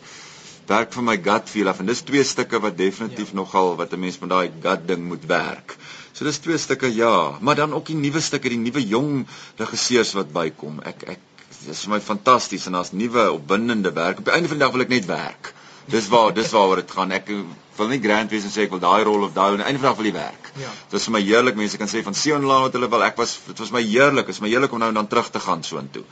werk 0.67 0.93
van 0.95 1.08
my 1.08 1.17
gut 1.23 1.49
feel 1.51 1.71
af 1.71 1.79
en 1.84 1.91
dis 1.91 2.03
twee 2.08 2.23
stukke 2.23 2.60
wat 2.63 2.77
definitief 2.79 3.32
ja. 3.32 3.39
nogal 3.41 3.75
wat 3.79 3.93
'n 3.93 3.99
mens 3.99 4.19
met 4.19 4.29
daai 4.29 4.51
gut 4.63 4.88
ding 4.88 5.08
moet 5.08 5.25
werk. 5.27 5.77
So 6.13 6.25
dis 6.25 6.39
twee 6.39 6.58
stukke 6.58 6.91
ja, 6.93 7.38
maar 7.41 7.56
dan 7.56 7.73
ook 7.73 7.86
die 7.86 7.95
nuwe 7.95 8.21
stukke, 8.21 8.49
die 8.49 8.62
nuwe 8.62 8.84
jong 8.88 9.25
regisseurs 9.58 10.13
wat 10.13 10.34
bykom. 10.34 10.82
Ek 10.86 11.03
ek 11.15 11.19
dis 11.65 11.86
vir 11.86 11.95
my 11.95 12.01
fantasties 12.01 12.67
en 12.67 12.77
daar's 12.77 12.91
nuwe 12.91 13.32
opwindende 13.32 13.91
werk. 13.93 14.19
Op 14.19 14.25
die 14.25 14.34
einde 14.34 14.47
van 14.51 14.58
die 14.58 14.65
dag 14.65 14.73
wil 14.75 14.86
ek 14.86 14.93
net 14.93 15.06
werk. 15.06 15.53
Dis 15.91 16.08
waar 16.08 16.34
dis 16.34 16.52
waaroor 16.52 16.82
dit 16.82 16.91
gaan. 16.91 17.12
Ek 17.12 17.30
wil 17.78 17.89
nie 17.91 18.00
grand 18.02 18.32
wees 18.32 18.46
en 18.48 18.54
sê 18.54 18.67
ek 18.67 18.74
wil 18.76 18.82
daai 18.84 19.04
rol 19.08 19.26
of 19.28 19.34
daai 19.36 19.58
en 19.58 19.65
eendag 19.65 19.98
wil 19.98 20.10
ek 20.12 20.15
werk. 20.15 20.52
Ja. 20.62 20.72
Dit 20.91 21.00
is 21.00 21.08
vir 21.10 21.15
my 21.17 21.22
heerlik 21.26 21.60
mense 21.60 21.80
kan 21.82 21.91
sê 21.91 22.04
van 22.06 22.15
Sion 22.17 22.46
Laan 22.48 22.67
wat 22.67 22.78
hulle 22.78 22.89
wil. 22.89 23.04
Ek 23.04 23.17
was 23.19 23.36
dit 23.48 23.60
was 23.60 23.74
my 23.76 23.84
heerlik. 23.84 24.30
Dit 24.30 24.38
is 24.38 24.43
my 24.43 24.52
heerlik 24.52 24.74
om 24.74 24.82
nou 24.84 24.91
en 24.93 25.02
dan 25.02 25.10
terug 25.12 25.32
te 25.34 25.43
gaan 25.43 25.63
soontoe. 25.63 26.06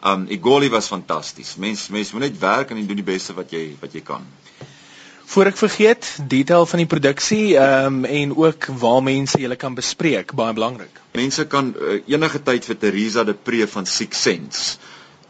Um 0.00 0.26
Igoli 0.32 0.70
was 0.72 0.88
fantasties. 0.88 1.56
Mense 1.60 1.92
mense 1.92 2.16
moet 2.16 2.30
net 2.30 2.38
werk 2.40 2.70
en 2.70 2.80
doen 2.86 3.02
die 3.02 3.06
beste 3.06 3.36
wat 3.36 3.52
jy 3.52 3.74
wat 3.80 3.96
jy 3.96 4.04
kan. 4.06 4.24
Voor 5.30 5.46
ek 5.46 5.60
vergeet, 5.60 6.06
detail 6.26 6.64
van 6.66 6.80
die 6.82 6.88
produksie 6.90 7.44
um 7.60 8.04
en 8.04 8.32
ook 8.34 8.70
waar 8.80 9.02
mense 9.02 9.38
julle 9.38 9.56
kan 9.56 9.76
bespreek, 9.76 10.32
baie 10.34 10.56
belangrik. 10.56 10.96
Mense 11.14 11.44
kan 11.46 11.70
uh, 11.74 12.00
enige 12.10 12.40
tyd 12.42 12.66
vir 12.66 12.78
Teresa 12.82 13.22
de 13.24 13.34
Pre 13.34 13.66
van 13.68 13.86
Six 13.86 14.22
Sense 14.22 14.78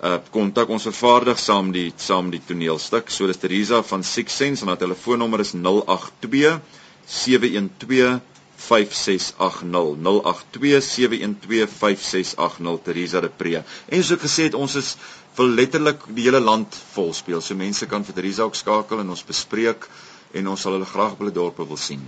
uh 0.01 0.17
kontak 0.33 0.71
ons 0.73 0.87
vervaardig 0.89 1.39
saam 1.39 1.73
die 1.73 1.91
saam 2.01 2.31
die 2.33 2.41
toneelstuk. 2.41 3.11
So 3.13 3.27
dis 3.29 3.41
Teresa 3.41 3.83
van 3.85 4.05
Six 4.05 4.37
Sense 4.37 4.65
en 4.65 4.73
haar 4.73 4.81
telefoonnommer 4.81 5.41
is 5.45 5.53
082 5.53 6.61
712 7.07 8.21
5680 8.57 10.01
082 10.01 10.81
712 10.83 11.71
5680 11.83 12.83
Teresa 12.85 13.21
de 13.21 13.29
Pre. 13.29 13.63
En 13.89 14.03
soos 14.03 14.17
ek 14.17 14.25
gesê 14.25 14.49
het, 14.49 14.57
ons 14.57 14.77
is 14.81 14.95
vir 15.37 15.53
letterlik 15.61 16.09
die 16.17 16.27
hele 16.29 16.41
land 16.41 16.81
vol 16.95 17.13
speel. 17.17 17.45
So 17.45 17.57
mense 17.57 17.89
kan 17.91 18.05
vir 18.05 18.17
Teresa 18.17 18.49
ook 18.49 18.59
skakel 18.59 19.05
en 19.05 19.13
ons 19.17 19.27
bespreek 19.27 19.89
en 20.33 20.53
ons 20.53 20.61
sal 20.61 20.77
hulle 20.79 20.89
graag 20.89 21.17
op 21.17 21.25
hulle 21.25 21.35
dorpe 21.35 21.67
wil 21.67 21.81
sien. 21.81 22.05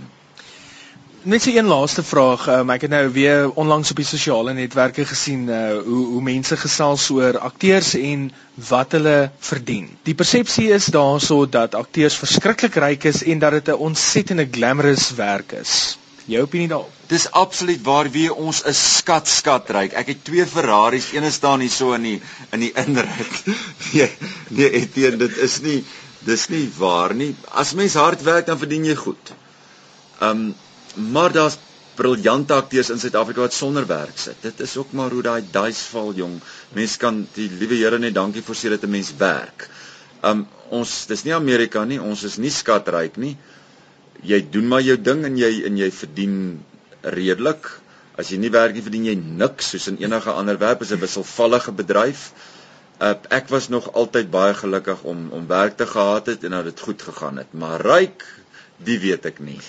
Net 1.23 1.41
so 1.41 1.51
een 1.55 1.69
laaste 1.71 2.03
vraag. 2.03 2.41
Um, 2.51 2.71
ek 2.73 2.81
het 2.83 2.91
nou 2.91 3.05
weer 3.15 3.45
onlangs 3.55 3.93
op 3.93 3.99
die 4.01 4.05
sosiale 4.05 4.51
netwerke 4.53 5.05
gesien 5.07 5.45
uh, 5.47 5.59
hoe 5.85 6.01
hoe 6.11 6.21
mense 6.21 6.57
gesels 6.59 7.05
oor 7.15 7.37
akteurs 7.39 7.93
en 7.95 8.25
wat 8.67 8.91
hulle 8.97 9.31
verdien. 9.39 9.85
Die 10.03 10.15
persepsie 10.19 10.65
is 10.75 10.89
daarso 10.91 11.45
dat 11.47 11.77
akteurs 11.79 12.17
verskriklik 12.19 12.75
ryk 12.75 13.07
is 13.07 13.21
en 13.23 13.39
dat 13.39 13.55
dit 13.55 13.71
'n 13.71 13.79
ontsettende 13.87 14.47
glamorous 14.51 15.13
werk 15.15 15.55
is. 15.61 15.97
Jou 16.25 16.41
opinie 16.43 16.67
daarop? 16.67 16.91
Dis 17.07 17.31
absoluut 17.31 17.81
waar 17.87 18.09
wie 18.11 18.27
ons 18.33 18.61
is 18.67 18.83
skat 18.97 19.27
skat 19.27 19.69
ryk. 19.69 19.93
Ek 19.93 20.11
het 20.11 20.25
twee 20.25 20.45
Ferraris, 20.45 21.13
een 21.13 21.31
staan 21.31 21.59
hier 21.59 21.71
so 21.71 21.93
in 21.93 22.03
die 22.03 22.21
in 22.51 22.59
die 22.59 22.73
inrit. 22.75 23.43
Nee, 23.93 24.11
nee, 24.49 24.69
Etienne, 24.71 25.17
dit 25.17 25.37
is 25.37 25.61
nie 25.61 25.85
dis 26.19 26.47
nie 26.49 26.67
waar 26.77 27.15
nie. 27.15 27.35
As 27.47 27.73
mens 27.73 27.93
hard 27.93 28.21
werk 28.23 28.45
dan 28.45 28.59
verdien 28.59 28.85
jy 28.85 28.95
goed. 28.95 29.33
Um 30.19 30.53
Maar 30.93 31.31
daar's 31.31 31.57
briljante 31.95 32.53
akteurs 32.53 32.89
in 32.89 32.99
Suid-Afrika 32.99 33.45
wat 33.45 33.53
sonder 33.53 33.85
werk 33.87 34.17
sit. 34.17 34.37
Dit 34.41 34.59
is 34.65 34.75
ook 34.77 34.91
maar 34.97 35.13
hoe 35.13 35.21
daai 35.25 35.43
dice 35.51 35.85
val 35.93 36.13
jong. 36.17 36.39
Mense 36.73 36.97
kan 37.01 37.23
die 37.35 37.49
liewe 37.51 37.77
Here 37.81 37.99
net 37.99 38.15
dankie 38.17 38.41
vir 38.45 38.57
sê 38.57 38.69
dat 38.73 38.83
'n 38.83 38.89
mens 38.89 39.13
werk. 39.17 39.69
Um 40.23 40.47
ons 40.69 41.05
dis 41.05 41.23
nie 41.23 41.33
Amerika 41.33 41.83
nie, 41.85 42.01
ons 42.01 42.23
is 42.23 42.37
nie 42.37 42.49
skatryk 42.49 43.17
nie. 43.17 43.37
Jy 44.23 44.49
doen 44.49 44.67
maar 44.67 44.81
jou 44.81 44.97
ding 44.97 45.25
en 45.25 45.37
jy 45.37 45.65
en 45.65 45.77
jy 45.77 45.91
verdien 45.91 46.63
redelik. 47.01 47.69
As 48.17 48.29
jy 48.29 48.37
nie 48.37 48.49
werk 48.49 48.73
nie, 48.73 48.81
verdien 48.81 49.05
jy 49.05 49.15
niks 49.15 49.69
soos 49.69 49.87
in 49.87 49.97
enige 49.97 50.31
ander 50.31 50.57
werk, 50.57 50.81
is 50.81 50.91
'n 50.91 50.99
wisselvallige 50.99 51.71
bedryf. 51.71 52.31
Uh, 53.01 53.13
ek 53.29 53.49
was 53.49 53.69
nog 53.69 53.93
altyd 53.93 54.31
baie 54.31 54.53
gelukkig 54.53 55.03
om 55.03 55.29
om 55.31 55.47
werk 55.47 55.77
te 55.77 55.85
gehad 55.85 56.25
het 56.25 56.43
en 56.43 56.51
dat 56.51 56.63
dit 56.63 56.79
goed 56.79 57.01
gegaan 57.01 57.37
het, 57.37 57.53
maar 57.53 57.81
ryk, 57.81 58.23
die 58.77 58.99
weet 58.99 59.25
ek 59.25 59.39
nie. 59.39 59.59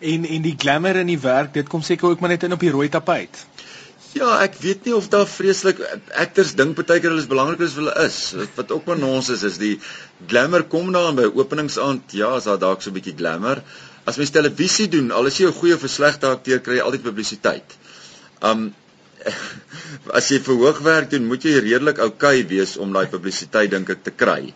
En 0.00 0.24
en 0.24 0.42
die 0.42 0.56
glamour 0.58 0.96
in 0.96 1.06
die 1.12 1.20
werk, 1.20 1.52
dit 1.54 1.68
kom 1.68 1.82
seker 1.82 2.08
ook 2.08 2.20
maar 2.20 2.32
net 2.32 2.42
in 2.42 2.56
op 2.56 2.60
die 2.60 2.72
rooi 2.72 2.88
tapuit. 2.88 3.44
Ja, 4.16 4.40
ek 4.42 4.56
weet 4.58 4.88
nie 4.88 4.94
of 4.96 5.06
daar 5.12 5.28
vreeslik 5.30 5.78
actors 6.18 6.56
dink 6.58 6.74
partykeer 6.74 7.12
hulle 7.12 7.22
is 7.22 7.28
belangriker 7.30 7.68
as 7.68 7.76
hulle 7.78 7.92
is. 8.02 8.18
Wat 8.56 8.72
ook 8.74 8.88
maar 8.88 8.98
nonsens 8.98 9.44
is, 9.46 9.58
die 9.60 9.76
glamour 10.26 10.64
kom 10.72 10.90
dan 10.92 11.18
by 11.18 11.28
openingsaand, 11.28 12.16
ja, 12.18 12.32
as 12.40 12.48
daar 12.50 12.58
dalk 12.58 12.82
so 12.82 12.90
'n 12.90 12.96
bietjie 12.96 13.14
glamour. 13.16 13.62
As 14.04 14.16
mens 14.16 14.34
televisie 14.34 14.88
doen, 14.88 15.12
al 15.12 15.26
is 15.26 15.38
jy 15.38 15.46
'n 15.46 15.58
goeie 15.60 15.74
of 15.74 15.84
'n 15.84 15.88
slegte 15.88 16.26
akteur, 16.26 16.58
kry 16.58 16.80
jy 16.80 16.82
altyd 16.82 17.02
publisiteit. 17.02 17.76
Um 18.42 18.74
as 20.18 20.30
jy 20.30 20.40
verhoogwerk 20.40 21.10
doen, 21.10 21.26
moet 21.26 21.44
jy 21.44 21.60
redelik 21.60 21.98
oukei 21.98 22.40
okay 22.40 22.48
wees 22.48 22.76
om 22.76 22.92
daai 22.92 23.06
publisiteit 23.06 23.70
dink 23.70 23.90
ek 23.90 24.02
te 24.02 24.10
kry. 24.10 24.54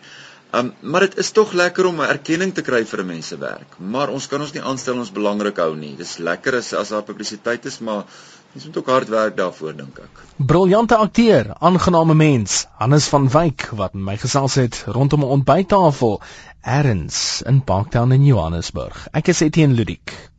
Um 0.53 0.73
maar 0.81 0.99
dit 0.99 1.17
is 1.17 1.31
tog 1.31 1.51
lekker 1.53 1.85
om 1.85 2.01
'n 2.01 2.09
erkenning 2.09 2.53
te 2.53 2.61
kry 2.61 2.85
vir 2.85 2.99
'n 2.99 3.07
mens 3.07 3.27
se 3.27 3.37
werk. 3.37 3.79
Maar 3.79 4.09
ons 4.09 4.27
kan 4.27 4.41
ons 4.41 4.53
nie 4.53 4.61
aanstel 4.61 4.97
ons 4.97 5.11
belangrik 5.11 5.57
hou 5.57 5.75
nie. 5.75 5.95
Dis 5.95 6.17
lekker 6.17 6.55
as 6.55 6.73
as 6.73 6.89
daar 6.89 7.03
publisiteit 7.03 7.65
is, 7.65 7.79
maar 7.79 8.05
mens 8.53 8.65
moet 8.65 8.77
ook 8.77 8.87
hard 8.87 9.09
werk 9.09 9.37
daarvoor 9.37 9.75
dink 9.75 9.97
ek. 9.99 10.21
Briljante 10.37 10.95
akteur, 10.95 11.55
aangename 11.59 12.13
mens, 12.13 12.65
Hannes 12.77 13.07
van 13.07 13.29
Wyk 13.29 13.69
wat 13.71 13.93
met 13.93 14.03
my 14.03 14.17
gesels 14.17 14.55
het 14.55 14.83
rondom 14.87 15.19
'n 15.19 15.33
ontbyttafel 15.37 16.21
erns 16.61 17.41
in 17.41 17.63
Parktown 17.63 18.11
in 18.11 18.25
Johannesburg. 18.25 19.07
Ek 19.11 19.27
is 19.27 19.39
Etienne 19.39 19.75
Ludik. 19.75 20.34